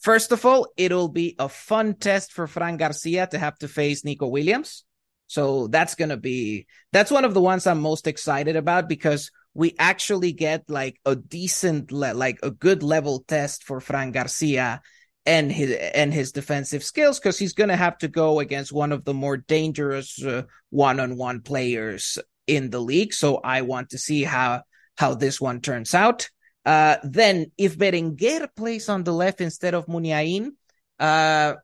First 0.00 0.30
of 0.30 0.46
all, 0.46 0.68
it'll 0.76 1.08
be 1.08 1.34
a 1.40 1.48
fun 1.48 1.94
test 1.94 2.32
for 2.32 2.46
Fran 2.46 2.76
Garcia 2.76 3.26
to 3.26 3.38
have 3.38 3.58
to 3.58 3.68
face 3.68 4.04
Nico 4.04 4.28
Williams. 4.28 4.84
So 5.26 5.66
that's 5.66 5.96
going 5.96 6.10
to 6.10 6.16
be, 6.16 6.66
that's 6.92 7.10
one 7.10 7.24
of 7.24 7.34
the 7.34 7.40
ones 7.40 7.66
I'm 7.66 7.80
most 7.80 8.06
excited 8.06 8.54
about 8.54 8.88
because 8.88 9.32
we 9.54 9.74
actually 9.78 10.32
get 10.32 10.68
like 10.68 11.00
a 11.06 11.16
decent, 11.16 11.92
le- 11.92 12.14
like 12.14 12.40
a 12.42 12.50
good 12.50 12.82
level 12.82 13.24
test 13.26 13.64
for 13.64 13.80
Fran 13.80 14.10
Garcia 14.12 14.82
and 15.24 15.50
his 15.50 15.70
and 15.70 16.12
his 16.12 16.32
defensive 16.32 16.84
skills 16.84 17.18
because 17.18 17.38
he's 17.38 17.54
going 17.54 17.70
to 17.70 17.76
have 17.76 17.96
to 17.98 18.08
go 18.08 18.40
against 18.40 18.72
one 18.72 18.92
of 18.92 19.04
the 19.04 19.14
more 19.14 19.36
dangerous 19.36 20.22
uh, 20.22 20.42
one-on-one 20.70 21.40
players 21.40 22.18
in 22.46 22.70
the 22.70 22.80
league. 22.80 23.14
So 23.14 23.36
I 23.36 23.62
want 23.62 23.90
to 23.90 23.98
see 23.98 24.24
how 24.24 24.62
how 24.98 25.14
this 25.14 25.40
one 25.40 25.60
turns 25.60 25.94
out. 25.94 26.28
Uh, 26.64 26.96
then 27.02 27.52
if 27.58 27.78
Berenguer 27.78 28.48
plays 28.54 28.88
on 28.88 29.04
the 29.04 29.12
left 29.12 29.40
instead 29.40 29.74
of 29.74 29.86
Muniain, 29.86 30.50
uh, 30.98 31.54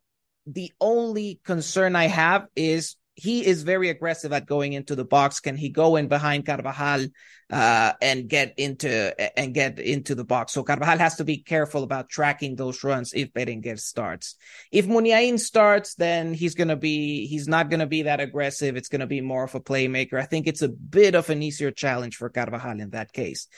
the 0.46 0.72
only 0.80 1.40
concern 1.44 1.96
I 1.96 2.06
have 2.06 2.46
is 2.54 2.96
he 3.14 3.44
is 3.44 3.62
very 3.62 3.90
aggressive 3.90 4.32
at 4.32 4.46
going 4.46 4.72
into 4.72 4.94
the 4.94 5.04
box. 5.04 5.40
Can 5.40 5.56
he 5.56 5.68
go 5.68 5.96
in 5.96 6.08
behind 6.08 6.46
Carvajal 6.46 7.08
uh, 7.50 7.92
and 8.00 8.28
get 8.28 8.54
into 8.58 9.38
and 9.38 9.52
get 9.52 9.78
into 9.78 10.14
the 10.14 10.24
box? 10.24 10.52
So 10.52 10.62
Carvajal 10.62 10.98
has 10.98 11.16
to 11.16 11.24
be 11.24 11.38
careful 11.38 11.82
about 11.82 12.08
tracking 12.08 12.56
those 12.56 12.82
runs 12.82 13.12
if 13.12 13.32
Berenguer 13.32 13.78
starts. 13.78 14.36
If 14.72 14.86
Muniain 14.86 15.38
starts, 15.38 15.94
then 15.96 16.34
he's 16.34 16.54
gonna 16.54 16.76
be 16.76 17.26
he's 17.26 17.48
not 17.48 17.68
gonna 17.68 17.86
be 17.86 18.02
that 18.02 18.20
aggressive. 18.20 18.76
It's 18.76 18.88
gonna 18.88 19.06
be 19.06 19.20
more 19.20 19.44
of 19.44 19.54
a 19.54 19.60
playmaker. 19.60 20.14
I 20.14 20.24
think 20.24 20.46
it's 20.46 20.62
a 20.62 20.68
bit 20.68 21.14
of 21.14 21.28
an 21.30 21.42
easier 21.42 21.70
challenge 21.70 22.16
for 22.16 22.30
Carvajal 22.30 22.80
in 22.80 22.90
that 22.90 23.12
case. 23.12 23.48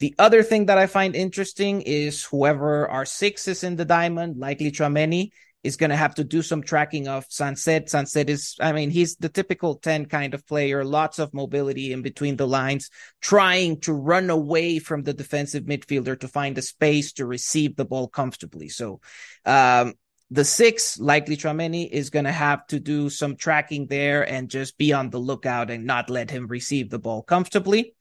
The 0.00 0.14
other 0.16 0.44
thing 0.44 0.66
that 0.66 0.78
I 0.78 0.86
find 0.86 1.16
interesting 1.16 1.82
is 1.82 2.22
whoever 2.24 2.88
our 2.88 3.04
six 3.04 3.48
is 3.48 3.64
in 3.64 3.74
the 3.74 3.84
diamond, 3.84 4.36
likely 4.36 4.70
Tchouameni, 4.70 5.32
is 5.64 5.76
going 5.76 5.90
to 5.90 5.96
have 5.96 6.14
to 6.14 6.24
do 6.24 6.40
some 6.42 6.62
tracking 6.62 7.08
of 7.08 7.28
Sancet. 7.28 7.90
Sancet 7.90 8.28
is, 8.28 8.56
I 8.60 8.72
mean, 8.72 8.90
he's 8.90 9.16
the 9.16 9.28
typical 9.28 9.76
10 9.76 10.06
kind 10.06 10.34
of 10.34 10.46
player, 10.46 10.84
lots 10.84 11.18
of 11.18 11.34
mobility 11.34 11.92
in 11.92 12.02
between 12.02 12.36
the 12.36 12.46
lines, 12.46 12.90
trying 13.20 13.80
to 13.80 13.92
run 13.92 14.30
away 14.30 14.78
from 14.78 15.02
the 15.02 15.14
defensive 15.14 15.64
midfielder 15.64 16.18
to 16.20 16.28
find 16.28 16.56
a 16.58 16.62
space 16.62 17.12
to 17.14 17.26
receive 17.26 17.76
the 17.76 17.84
ball 17.84 18.08
comfortably. 18.08 18.68
So, 18.68 19.00
um, 19.44 19.94
the 20.30 20.44
six, 20.44 20.98
likely 20.98 21.36
Tchouameni, 21.36 21.88
is 21.88 22.10
going 22.10 22.26
to 22.26 22.32
have 22.32 22.66
to 22.66 22.78
do 22.78 23.08
some 23.08 23.36
tracking 23.36 23.86
there 23.86 24.28
and 24.28 24.50
just 24.50 24.76
be 24.76 24.92
on 24.92 25.08
the 25.08 25.18
lookout 25.18 25.70
and 25.70 25.86
not 25.86 26.10
let 26.10 26.30
him 26.30 26.46
receive 26.48 26.90
the 26.90 26.98
ball 26.98 27.22
comfortably. 27.22 27.94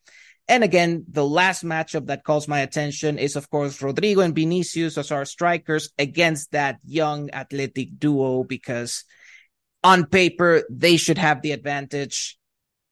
And 0.49 0.63
again, 0.63 1.03
the 1.09 1.25
last 1.25 1.65
matchup 1.65 2.07
that 2.07 2.23
calls 2.23 2.47
my 2.47 2.59
attention 2.59 3.19
is, 3.19 3.35
of 3.35 3.49
course, 3.49 3.79
Rodrygo 3.81 4.23
and 4.23 4.33
Vinicius 4.33 4.97
as 4.97 5.11
our 5.11 5.25
strikers 5.25 5.89
against 5.99 6.51
that 6.51 6.79
young 6.85 7.29
athletic 7.31 7.99
duo, 7.99 8.43
because 8.43 9.03
on 9.83 10.05
paper, 10.05 10.63
they 10.69 10.95
should 10.95 11.17
have 11.17 11.41
the 11.41 11.51
advantage. 11.51 12.37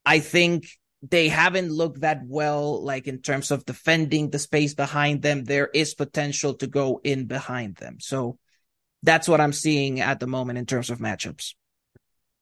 I 0.05 0.19
think 0.19 0.67
they 1.01 1.29
haven't 1.29 1.71
looked 1.71 2.01
that 2.01 2.21
well, 2.25 2.83
like 2.83 3.07
in 3.07 3.21
terms 3.21 3.51
of 3.51 3.65
defending 3.65 4.29
the 4.29 4.39
space 4.39 4.73
behind 4.73 5.21
them. 5.21 5.43
There 5.43 5.69
is 5.73 5.93
potential 5.93 6.55
to 6.55 6.67
go 6.67 6.99
in 7.03 7.25
behind 7.25 7.75
them. 7.75 7.97
So 7.99 8.37
that's 9.03 9.27
what 9.27 9.39
I'm 9.39 9.53
seeing 9.53 9.99
at 10.01 10.19
the 10.19 10.27
moment 10.27 10.57
in 10.57 10.65
terms 10.65 10.89
of 10.89 10.99
matchups. 10.99 11.53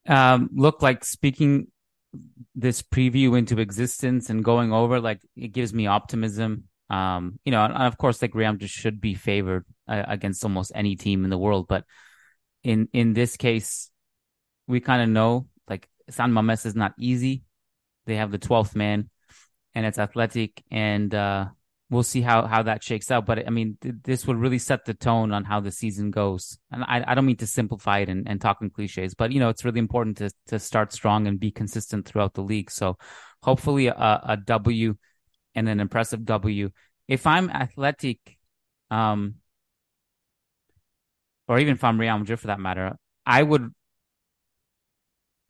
Um, 0.07 0.49
look 0.53 0.81
like 0.81 1.05
speaking 1.05 1.67
this 2.55 2.81
preview 2.81 3.37
into 3.37 3.59
existence 3.59 4.29
and 4.29 4.43
going 4.43 4.71
over 4.71 4.99
like 4.99 5.21
it 5.35 5.49
gives 5.49 5.73
me 5.73 5.87
optimism. 5.87 6.65
Um 6.89 7.39
you 7.45 7.51
know 7.51 7.63
and 7.63 7.73
of 7.73 7.97
course 7.97 8.21
like 8.21 8.33
just 8.57 8.73
should 8.73 9.01
be 9.01 9.15
favored 9.15 9.65
uh, 9.87 10.03
against 10.07 10.43
almost 10.43 10.71
any 10.75 10.95
team 10.95 11.23
in 11.23 11.29
the 11.29 11.37
world 11.37 11.67
but 11.67 11.85
in 12.63 12.87
in 12.93 13.13
this 13.13 13.37
case 13.37 13.89
we 14.67 14.79
kind 14.79 15.01
of 15.01 15.09
know 15.09 15.47
like 15.67 15.87
San 16.09 16.31
Mames 16.31 16.65
is 16.65 16.75
not 16.75 16.93
easy. 16.99 17.43
They 18.05 18.15
have 18.15 18.31
the 18.31 18.39
12th 18.39 18.75
man 18.75 19.09
and 19.73 19.85
it's 19.85 19.97
athletic 19.97 20.63
and 20.69 21.13
uh 21.13 21.47
we'll 21.93 22.03
see 22.03 22.21
how 22.21 22.45
how 22.45 22.63
that 22.63 22.83
shakes 22.83 23.11
out. 23.11 23.25
But 23.25 23.45
I 23.47 23.49
mean, 23.49 23.77
th- 23.81 23.95
this 24.03 24.27
would 24.27 24.37
really 24.37 24.59
set 24.59 24.85
the 24.85 24.93
tone 24.93 25.31
on 25.31 25.43
how 25.43 25.59
the 25.59 25.71
season 25.71 26.11
goes. 26.11 26.57
And 26.71 26.83
I, 26.83 27.03
I 27.07 27.15
don't 27.15 27.25
mean 27.25 27.37
to 27.37 27.47
simplify 27.47 27.99
it 27.99 28.09
and, 28.09 28.27
and 28.27 28.41
talk 28.41 28.61
in 28.61 28.69
cliches, 28.69 29.13
but 29.13 29.31
you 29.31 29.39
know, 29.39 29.49
it's 29.49 29.63
really 29.63 29.79
important 29.79 30.17
to 30.17 30.31
to 30.47 30.59
start 30.59 30.93
strong 30.93 31.27
and 31.27 31.39
be 31.39 31.51
consistent 31.51 32.05
throughout 32.05 32.33
the 32.33 32.41
league. 32.41 32.71
So 32.71 32.97
hopefully 33.41 33.87
a, 33.87 34.21
a 34.23 34.37
W 34.45 34.95
and 35.55 35.69
an 35.69 35.79
impressive 35.79 36.25
W. 36.25 36.71
If 37.07 37.27
I'm 37.27 37.49
athletic, 37.49 38.37
um, 38.89 39.35
or 41.47 41.59
even 41.59 41.73
if 41.73 41.83
I'm 41.83 41.99
Real 41.99 42.17
Madrid 42.17 42.39
for 42.39 42.47
that 42.47 42.59
matter, 42.59 42.97
I 43.25 43.43
would 43.43 43.69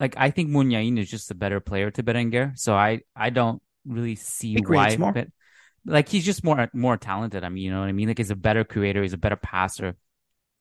like 0.00 0.14
I 0.16 0.30
think 0.30 0.50
Muniain 0.50 0.98
is 0.98 1.08
just 1.08 1.30
a 1.30 1.34
better 1.34 1.60
player 1.60 1.90
to 1.92 2.02
Berenguer. 2.02 2.58
So 2.58 2.74
I 2.74 3.00
I 3.16 3.30
don't 3.30 3.62
really 3.86 4.16
see 4.16 4.56
why. 4.56 4.96
But, 4.96 5.28
like 5.86 6.08
he's 6.08 6.24
just 6.24 6.44
more 6.44 6.68
more 6.72 6.96
talented. 6.96 7.44
I 7.44 7.48
mean, 7.48 7.64
you 7.64 7.70
know 7.70 7.80
what 7.80 7.88
I 7.88 7.92
mean? 7.92 8.08
Like 8.08 8.18
he's 8.18 8.30
a 8.30 8.36
better 8.36 8.64
creator, 8.64 9.02
he's 9.02 9.12
a 9.12 9.18
better 9.18 9.36
passer. 9.36 9.96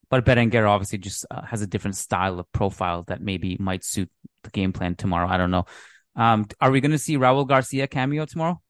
But 0.09 0.25
Berenguer 0.25 0.69
obviously 0.69 0.99
just 0.99 1.25
uh, 1.31 1.41
has 1.41 1.61
a 1.61 1.67
different 1.67 1.95
style 1.95 2.39
of 2.39 2.51
profile 2.51 3.03
that 3.03 3.21
maybe 3.21 3.57
might 3.59 3.83
suit 3.83 4.11
the 4.43 4.51
game 4.51 4.73
plan 4.73 4.95
tomorrow. 4.95 5.27
I 5.27 5.37
don't 5.37 5.51
know. 5.51 5.65
Um, 6.15 6.47
are 6.61 6.69
we 6.69 6.81
going 6.81 6.91
to 6.91 6.99
see 6.99 7.17
Raul 7.17 7.47
Garcia 7.47 7.87
cameo 7.87 8.25
tomorrow? 8.25 8.61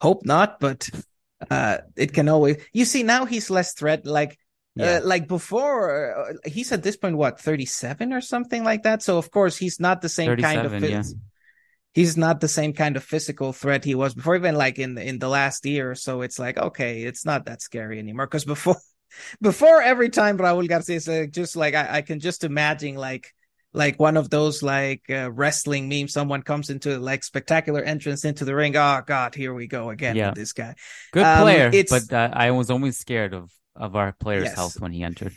Hope 0.00 0.26
not, 0.26 0.58
but 0.58 0.90
uh, 1.48 1.78
it 1.94 2.12
can 2.12 2.28
always. 2.28 2.56
You 2.72 2.84
see, 2.84 3.04
now 3.04 3.24
he's 3.24 3.50
less 3.50 3.74
threat. 3.74 4.04
Like, 4.04 4.32
uh, 4.80 4.82
yeah. 4.82 4.96
uh, 4.96 5.00
like 5.04 5.28
before, 5.28 6.30
uh, 6.30 6.48
he's 6.48 6.72
at 6.72 6.82
this 6.82 6.96
point 6.96 7.16
what 7.16 7.38
thirty 7.38 7.66
seven 7.66 8.12
or 8.12 8.20
something 8.20 8.64
like 8.64 8.82
that. 8.82 9.02
So 9.02 9.16
of 9.18 9.30
course 9.30 9.56
he's 9.56 9.78
not 9.78 10.00
the 10.00 10.08
same 10.08 10.36
kind 10.38 10.66
of. 10.66 10.82
Yeah 10.82 11.02
he's 11.92 12.16
not 12.16 12.40
the 12.40 12.48
same 12.48 12.72
kind 12.72 12.96
of 12.96 13.04
physical 13.04 13.52
threat 13.52 13.84
he 13.84 13.94
was 13.94 14.14
before, 14.14 14.36
even 14.36 14.54
like 14.54 14.78
in 14.78 14.98
in 14.98 15.18
the 15.18 15.28
last 15.28 15.64
year. 15.66 15.94
So 15.94 16.22
it's 16.22 16.38
like 16.38 16.58
okay, 16.58 17.02
it's 17.02 17.24
not 17.24 17.46
that 17.46 17.62
scary 17.62 17.98
anymore. 17.98 18.26
Because 18.26 18.44
before, 18.44 18.76
before 19.40 19.82
every 19.82 20.08
time 20.10 20.38
Raúl 20.38 20.68
Garcia 20.68 20.96
is 20.96 21.08
uh, 21.08 21.26
just 21.30 21.56
like 21.56 21.74
I, 21.74 21.98
I, 21.98 22.02
can 22.02 22.20
just 22.20 22.44
imagine 22.44 22.96
like 22.96 23.32
like 23.72 23.98
one 23.98 24.16
of 24.16 24.30
those 24.30 24.62
like 24.62 25.02
uh, 25.10 25.30
wrestling 25.30 25.88
memes. 25.88 26.12
Someone 26.12 26.42
comes 26.42 26.70
into 26.70 26.98
like 26.98 27.24
spectacular 27.24 27.82
entrance 27.82 28.24
into 28.24 28.44
the 28.44 28.54
ring. 28.54 28.76
Oh 28.76 29.02
God, 29.06 29.34
here 29.34 29.54
we 29.54 29.66
go 29.66 29.90
again 29.90 30.16
yeah. 30.16 30.28
with 30.28 30.36
this 30.36 30.52
guy. 30.52 30.74
Good 31.12 31.24
um, 31.24 31.42
player, 31.42 31.84
but 31.88 32.12
uh, 32.12 32.30
I 32.32 32.50
was 32.50 32.70
always 32.70 32.98
scared 32.98 33.34
of 33.34 33.50
of 33.74 33.96
our 33.96 34.12
player's 34.12 34.44
yes. 34.44 34.54
health 34.54 34.80
when 34.80 34.92
he 34.92 35.02
entered. 35.02 35.32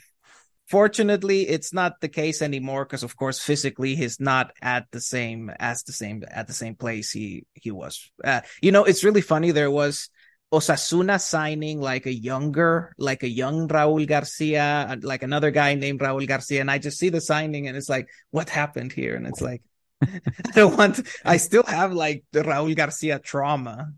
Fortunately, 0.68 1.48
it's 1.48 1.74
not 1.74 2.02
the 2.02 2.10
case 2.10 2.42
anymore 2.42 2.86
because, 2.86 3.04
of 3.04 3.16
course, 3.16 3.40
physically 3.40 3.96
he's 3.96 4.20
not 4.20 4.52
at 4.62 4.88
the 4.92 5.00
same 5.00 5.52
as 5.60 5.84
the 5.84 5.94
same 5.94 6.24
at 6.30 6.48
the 6.48 6.54
same 6.54 6.76
place 6.76 7.12
he 7.12 7.46
he 7.54 7.70
was. 7.70 8.12
Uh, 8.24 8.42
you 8.62 8.72
know, 8.72 8.84
it's 8.84 9.04
really 9.04 9.22
funny. 9.22 9.52
There 9.52 9.70
was 9.70 10.10
Osasuna 10.52 11.22
signing 11.22 11.82
like 11.82 12.08
a 12.08 12.14
younger, 12.14 12.94
like 12.98 13.22
a 13.22 13.30
young 13.30 13.68
Raúl 13.68 14.08
Garcia, 14.08 14.98
like 15.02 15.22
another 15.22 15.52
guy 15.52 15.76
named 15.76 16.00
Raúl 16.00 16.28
Garcia, 16.28 16.62
and 16.62 16.72
I 16.72 16.80
just 16.80 16.98
see 16.98 17.10
the 17.10 17.22
signing 17.22 17.68
and 17.68 17.78
it's 17.78 17.90
like, 17.90 18.08
what 18.32 18.50
happened 18.50 18.92
here? 18.92 19.16
And 19.16 19.28
it's 19.28 19.42
like, 19.42 19.62
I 20.04 20.20
don't 20.56 20.78
want. 20.78 21.02
I 21.24 21.38
still 21.38 21.64
have 21.64 21.94
like 21.94 22.24
the 22.32 22.42
Raúl 22.42 22.76
Garcia 22.76 23.20
trauma 23.20 23.94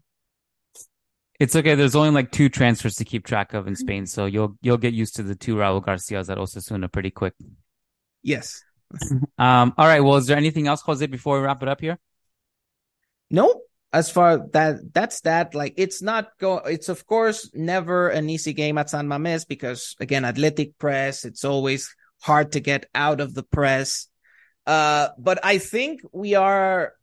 it's 1.40 1.56
okay. 1.56 1.76
There's 1.76 1.96
only 1.96 2.12
like 2.12 2.32
two 2.32 2.50
transfers 2.50 2.96
to 2.96 3.06
keep 3.06 3.26
track 3.26 3.54
of 3.54 3.68
in 3.68 3.74
mm-hmm. 3.74 3.80
Spain, 3.80 4.06
so 4.06 4.26
you'll 4.26 4.58
you'll 4.62 4.78
get 4.78 4.94
used 4.94 5.16
to 5.18 5.24
the 5.24 5.36
two 5.36 5.56
Raul 5.56 5.84
Garcias 5.84 6.30
at 6.30 6.38
Osasuna 6.38 6.92
pretty 6.92 7.12
quick. 7.12 7.34
Yes. 8.24 8.64
um. 9.38 9.74
All 9.78 9.86
right. 9.86 10.02
Well, 10.02 10.16
is 10.16 10.28
there 10.28 10.38
anything 10.38 10.68
else, 10.68 10.82
Jose, 10.82 11.06
before 11.06 11.40
we 11.40 11.46
wrap 11.46 11.62
it 11.62 11.70
up 11.70 11.82
here? 11.82 12.00
Nope. 13.30 13.64
as 13.94 14.12
far 14.12 14.46
that 14.52 14.94
that's 14.94 15.22
that 15.22 15.56
like 15.56 15.74
it's 15.78 16.02
not 16.02 16.30
go 16.40 16.58
it's 16.58 16.90
of 16.90 17.06
course 17.06 17.50
never 17.54 18.10
an 18.10 18.30
easy 18.30 18.54
game 18.54 18.78
at 18.78 18.90
San 18.90 19.08
Mames 19.08 19.48
because 19.48 19.96
again 20.00 20.26
athletic 20.26 20.78
press 20.78 21.24
it's 21.24 21.46
always 21.46 21.96
hard 22.22 22.52
to 22.52 22.60
get 22.60 22.86
out 22.94 23.22
of 23.22 23.34
the 23.34 23.44
press 23.44 24.08
uh 24.66 25.08
but 25.18 25.40
I 25.44 25.58
think 25.58 26.02
we 26.12 26.36
are 26.36 26.94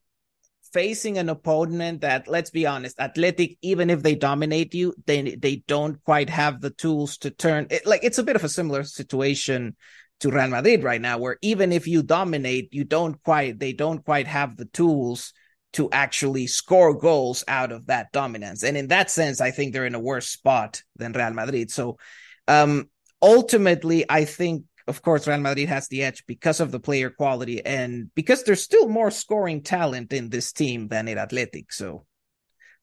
facing 0.74 1.16
an 1.16 1.30
opponent 1.30 2.02
that 2.02 2.28
let's 2.28 2.50
be 2.50 2.66
honest 2.66 2.98
athletic 3.00 3.56
even 3.62 3.88
if 3.88 4.02
they 4.02 4.14
dominate 4.14 4.74
you 4.74 4.92
they 5.06 5.36
they 5.36 5.62
don't 5.68 6.02
quite 6.04 6.28
have 6.28 6.60
the 6.60 6.70
tools 6.70 7.16
to 7.16 7.30
turn 7.30 7.66
it 7.70 7.86
like 7.86 8.02
it's 8.02 8.18
a 8.18 8.24
bit 8.24 8.36
of 8.36 8.44
a 8.44 8.48
similar 8.48 8.82
situation 8.82 9.74
to 10.20 10.30
Real 10.30 10.48
Madrid 10.48 10.82
right 10.82 11.00
now 11.00 11.16
where 11.16 11.38
even 11.42 11.72
if 11.72 11.86
you 11.86 12.02
dominate 12.02 12.74
you 12.74 12.84
don't 12.84 13.22
quite 13.22 13.58
they 13.58 13.72
don't 13.72 14.04
quite 14.04 14.26
have 14.26 14.56
the 14.56 14.66
tools 14.66 15.32
to 15.74 15.90
actually 15.90 16.46
score 16.46 16.94
goals 16.94 17.44
out 17.48 17.72
of 17.72 17.86
that 17.86 18.12
dominance. 18.12 18.62
And 18.62 18.76
in 18.76 18.88
that 18.88 19.10
sense, 19.10 19.40
I 19.40 19.50
think 19.50 19.72
they're 19.72 19.86
in 19.86 19.96
a 19.96 20.00
worse 20.00 20.28
spot 20.28 20.80
than 20.96 21.12
Real 21.12 21.32
Madrid. 21.32 21.70
So 21.70 21.98
um, 22.46 22.88
ultimately, 23.20 24.04
I 24.08 24.24
think, 24.24 24.64
of 24.86 25.02
course, 25.02 25.26
Real 25.26 25.40
Madrid 25.40 25.68
has 25.68 25.88
the 25.88 26.02
edge 26.02 26.24
because 26.26 26.60
of 26.60 26.70
the 26.70 26.80
player 26.80 27.10
quality 27.10 27.64
and 27.64 28.10
because 28.14 28.44
there's 28.44 28.62
still 28.62 28.88
more 28.88 29.10
scoring 29.10 29.62
talent 29.62 30.12
in 30.12 30.28
this 30.28 30.52
team 30.52 30.88
than 30.88 31.08
in 31.08 31.18
Athletic. 31.18 31.72
So 31.72 32.06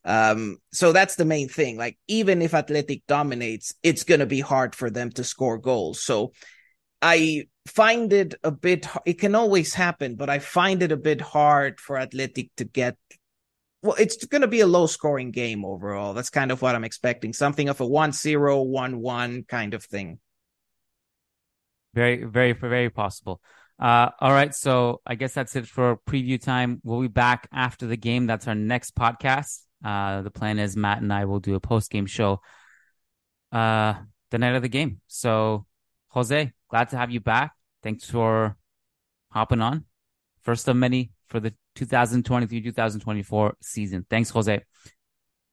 um 0.04 0.58
so 0.72 0.94
that's 0.94 1.16
the 1.16 1.26
main 1.26 1.48
thing. 1.48 1.78
Like 1.78 1.98
even 2.08 2.42
if 2.42 2.56
athletic 2.56 3.06
dominates 3.08 3.76
it's 3.84 4.04
going 4.04 4.20
to 4.20 4.26
be 4.26 4.40
hard 4.40 4.74
for 4.74 4.90
them 4.90 5.12
to 5.12 5.24
score 5.24 5.58
goals. 5.58 6.04
So 6.04 6.34
i 7.02 7.46
find 7.68 8.14
it 8.14 8.36
a 8.44 8.52
bit 8.52 8.88
it 9.06 9.20
can 9.20 9.34
always 9.36 9.74
happen 9.74 10.16
but 10.16 10.30
i 10.30 10.40
find 10.40 10.84
it 10.84 10.92
a 10.92 10.98
bit 10.98 11.20
hard 11.22 11.80
for 11.80 11.98
athletic 11.98 12.50
to 12.56 12.64
get 12.64 12.96
well 13.82 13.96
it's 14.00 14.26
going 14.26 14.42
to 14.42 14.48
be 14.48 14.62
a 14.62 14.68
low 14.68 14.86
scoring 14.86 15.32
game 15.32 15.66
overall. 15.66 16.14
That's 16.14 16.30
kind 16.30 16.52
of 16.52 16.62
what 16.62 16.76
i'm 16.76 16.84
expecting 16.84 17.34
something 17.34 17.70
of 17.70 17.82
a 17.82 17.88
1-0 17.88 18.68
1-1 18.68 19.48
kind 19.48 19.74
of 19.74 19.84
thing 19.84 20.20
very 21.94 22.24
very 22.24 22.54
very 22.54 22.90
possible 22.90 23.42
uh 23.80 24.10
all 24.20 24.32
right 24.32 24.54
so 24.56 25.02
i 25.06 25.16
guess 25.16 25.34
that's 25.34 25.56
it 25.56 25.68
for 25.68 25.98
preview 26.08 26.42
time 26.42 26.80
we'll 26.84 27.02
be 27.02 27.08
back 27.08 27.48
after 27.52 27.88
the 27.88 27.98
game 27.98 28.28
that's 28.28 28.48
our 28.48 28.56
next 28.56 28.96
podcast 28.96 29.62
uh 29.84 30.22
the 30.22 30.32
plan 30.32 30.60
is 30.60 30.78
matt 30.78 31.02
and 31.02 31.12
i 31.12 31.26
will 31.26 31.40
do 31.40 31.56
a 31.56 31.60
post 31.60 31.90
game 31.90 32.06
show 32.06 32.40
uh 33.52 33.94
the 34.30 34.38
night 34.38 34.56
of 34.56 34.62
the 34.62 34.70
game 34.70 35.02
so 35.08 35.66
jose 36.10 36.52
glad 36.72 36.90
to 36.90 36.98
have 36.98 37.12
you 37.12 37.20
back. 37.20 37.52
Thanks 37.84 38.10
for 38.10 38.58
hopping 39.30 39.62
on. 39.62 39.86
First 40.42 40.68
of 40.68 40.76
many 40.76 41.12
for 41.28 41.40
the 41.40 41.54
2023 41.76 42.62
2024 42.62 43.58
season. 43.62 44.06
Thanks, 44.10 44.32
Jose. 44.32 44.62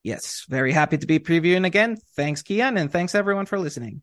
Yes, 0.02 0.46
very 0.48 0.72
happy 0.72 0.96
to 0.96 1.06
be 1.06 1.18
previewing 1.18 1.66
again. 1.66 1.98
Thanks, 2.16 2.42
Kiyan. 2.42 2.80
and 2.80 2.90
thanks 2.90 3.14
everyone 3.14 3.46
for 3.46 3.58
listening. 3.58 4.02